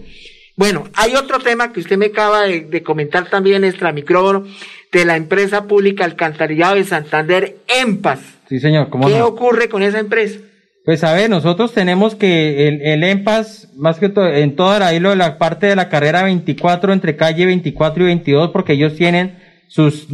[0.55, 4.45] Bueno, hay otro tema que usted me acaba de, comentar también, extra micrófono,
[4.91, 8.19] de la empresa pública Alcantarillado de Santander, EMPAS.
[8.47, 10.39] Sí, señor, ¿cómo ¿Qué ocurre con esa empresa?
[10.85, 14.91] Pues a ver, nosotros tenemos que el, el EMPAS, más que todo, en toda la,
[14.91, 19.39] de la parte de la carrera 24, entre calle 24 y 22, porque ellos tienen
[19.67, 20.07] sus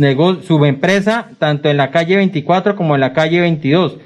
[0.43, 3.97] su empresa tanto en la calle 24 como en la calle 22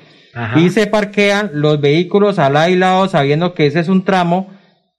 [0.56, 4.50] y se parquean los vehículos al lado y lado sabiendo que ese es un tramo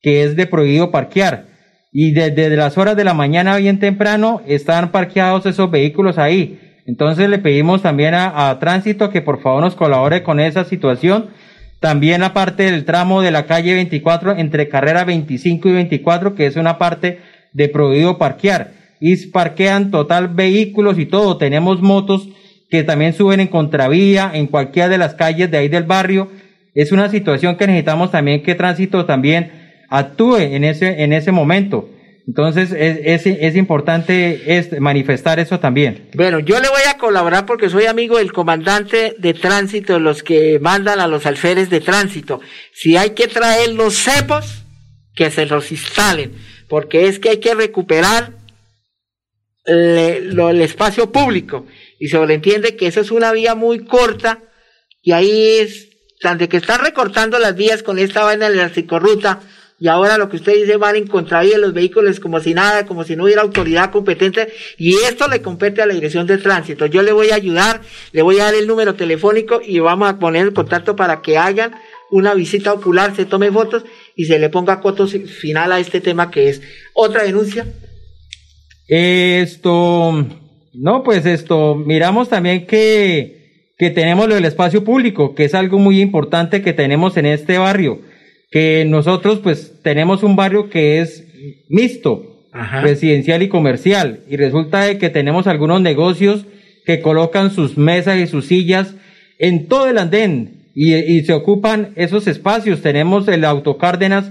[0.00, 1.46] que es de prohibido parquear.
[1.92, 6.60] Y desde las horas de la mañana bien temprano están parqueados esos vehículos ahí.
[6.86, 11.30] Entonces le pedimos también a, Tránsito que por favor nos colabore con esa situación.
[11.84, 16.46] También la parte del tramo de la calle 24 entre carrera 25 y 24 que
[16.46, 17.18] es una parte
[17.52, 18.72] de prohibido parquear.
[19.00, 21.36] Y parquean total vehículos y todo.
[21.36, 22.26] Tenemos motos
[22.70, 26.30] que también suben en contravía en cualquiera de las calles de ahí del barrio.
[26.74, 29.52] Es una situación que necesitamos también que tránsito también
[29.90, 31.90] actúe en ese, en ese momento.
[32.26, 36.08] Entonces es, es, importante es manifestar eso también.
[36.14, 40.58] Bueno, yo le voy a colaborar porque soy amigo del comandante de tránsito, los que
[40.58, 42.40] mandan a los alférez de tránsito.
[42.72, 44.64] Si hay que traer los cepos,
[45.14, 46.32] que se los instalen,
[46.68, 48.32] porque es que hay que recuperar
[49.66, 51.66] el espacio público
[51.98, 54.42] y se entiende que esa es una vía muy corta
[55.00, 55.88] y ahí es,
[56.20, 59.40] tanto que están recortando las vías con esta vaina de la psicorruta
[59.84, 63.04] y ahora lo que usted dice van en contravía los vehículos como si nada, como
[63.04, 66.86] si no hubiera autoridad competente y esto le compete a la dirección de tránsito.
[66.86, 67.82] Yo le voy a ayudar,
[68.12, 71.36] le voy a dar el número telefónico y vamos a poner el contacto para que
[71.36, 71.74] hagan
[72.10, 73.84] una visita ocular, se tome fotos
[74.16, 76.62] y se le ponga coto final a este tema que es
[76.94, 77.66] otra denuncia.
[78.88, 80.26] Esto,
[80.72, 85.78] no, pues esto, miramos también que, que tenemos lo del espacio público, que es algo
[85.78, 88.00] muy importante que tenemos en este barrio,
[88.54, 91.26] que nosotros pues tenemos un barrio que es
[91.68, 92.46] mixto,
[92.82, 96.46] residencial y comercial, y resulta de que tenemos algunos negocios
[96.86, 98.94] que colocan sus mesas y sus sillas
[99.40, 102.80] en todo el andén y, y se ocupan esos espacios.
[102.80, 104.30] Tenemos el autocárdenas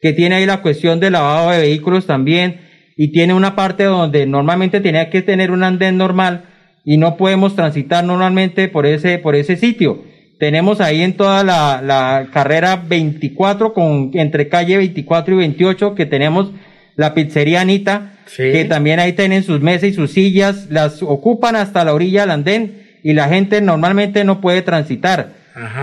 [0.00, 2.60] que tiene ahí la cuestión del lavado de vehículos también,
[2.96, 6.44] y tiene una parte donde normalmente tenía que tener un andén normal
[6.86, 10.04] y no podemos transitar normalmente por ese, por ese sitio.
[10.38, 16.06] Tenemos ahí en toda la, la carrera 24 con, entre calle 24 y 28 que
[16.06, 16.52] tenemos
[16.98, 21.84] la pizzería Anita, que también ahí tienen sus mesas y sus sillas, las ocupan hasta
[21.84, 25.32] la orilla del andén y la gente normalmente no puede transitar.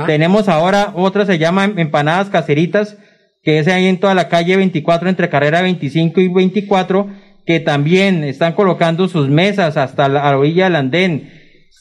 [0.06, 2.98] Tenemos ahora otra, se llama empanadas caseritas,
[3.44, 7.08] que es ahí en toda la calle 24 entre carrera 25 y 24,
[7.46, 11.32] que también están colocando sus mesas hasta la, orilla del andén.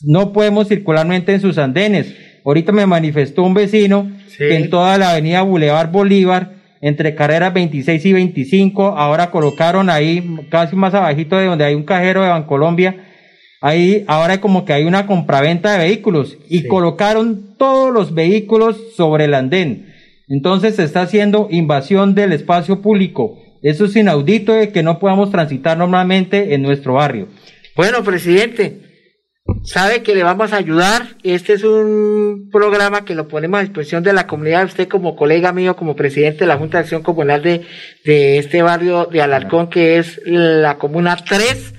[0.02, 2.14] No podemos circular en sus andenes.
[2.44, 8.04] Ahorita me manifestó un vecino que en toda la avenida Boulevard Bolívar, entre carreras 26
[8.04, 12.96] y 25, ahora colocaron ahí, casi más abajito de donde hay un cajero de Bancolombia,
[13.62, 19.24] ahí ahora como que hay una compraventa de vehículos y colocaron todos los vehículos sobre
[19.24, 19.94] el andén.
[20.28, 23.38] Entonces se está haciendo invasión del espacio público.
[23.62, 27.28] Eso es inaudito de que no podamos transitar normalmente en nuestro barrio.
[27.74, 28.82] Bueno, presidente,
[29.64, 31.16] sabe que le vamos a ayudar.
[31.22, 34.64] Este es un programa que lo ponemos a disposición de la comunidad.
[34.64, 37.66] Usted como colega mío, como presidente de la Junta de Acción Comunal de,
[38.04, 41.74] de este barrio de Alarcón, que es la Comuna 3,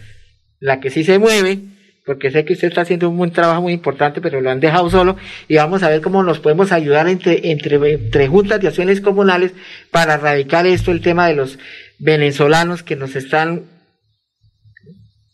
[0.60, 1.60] la que sí se mueve,
[2.06, 4.90] porque sé que usted está haciendo un buen trabajo muy importante, pero lo han dejado
[4.90, 5.16] solo
[5.48, 9.54] y vamos a ver cómo nos podemos ayudar entre, entre, entre juntas de acciones comunales
[9.90, 11.58] para erradicar esto, el tema de los
[11.98, 13.75] venezolanos que nos están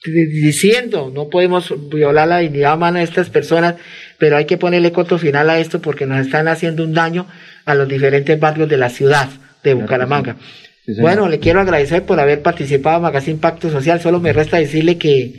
[0.03, 3.75] diciendo, no podemos violar la dignidad humana de estas personas,
[4.17, 7.27] pero hay que ponerle coto final a esto porque nos están haciendo un daño
[7.65, 9.29] a los diferentes barrios de la ciudad
[9.63, 10.37] de Bucaramanga.
[10.99, 14.01] bueno, le quiero agradecer por haber participado en Magazine Pacto Social.
[14.01, 15.35] Solo me resta decirle que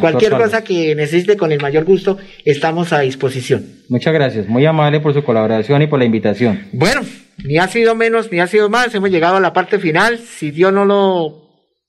[0.00, 3.66] cualquier cosa que necesite con el mayor gusto, estamos a disposición.
[3.90, 6.68] Muchas gracias, muy amable por su colaboración y por la invitación.
[6.72, 7.02] Bueno,
[7.44, 8.94] ni ha sido menos, ni ha sido más.
[8.94, 10.18] Hemos llegado a la parte final.
[10.18, 11.45] Si Dios no lo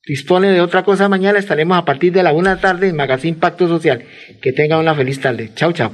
[0.07, 3.67] dispone de otra cosa mañana, estaremos a partir de la una tarde en Magazine Pacto
[3.67, 4.03] Social.
[4.41, 5.51] Que tenga una feliz tarde.
[5.53, 5.91] Chao, chao.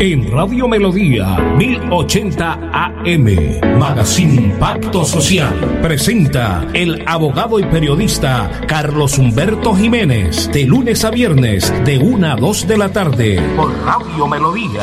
[0.00, 9.72] En Radio Melodía 1080 AM, Magazine Pacto Social, presenta el abogado y periodista Carlos Humberto
[9.74, 14.82] Jiménez, de lunes a viernes, de una a dos de la tarde, por Radio Melodía.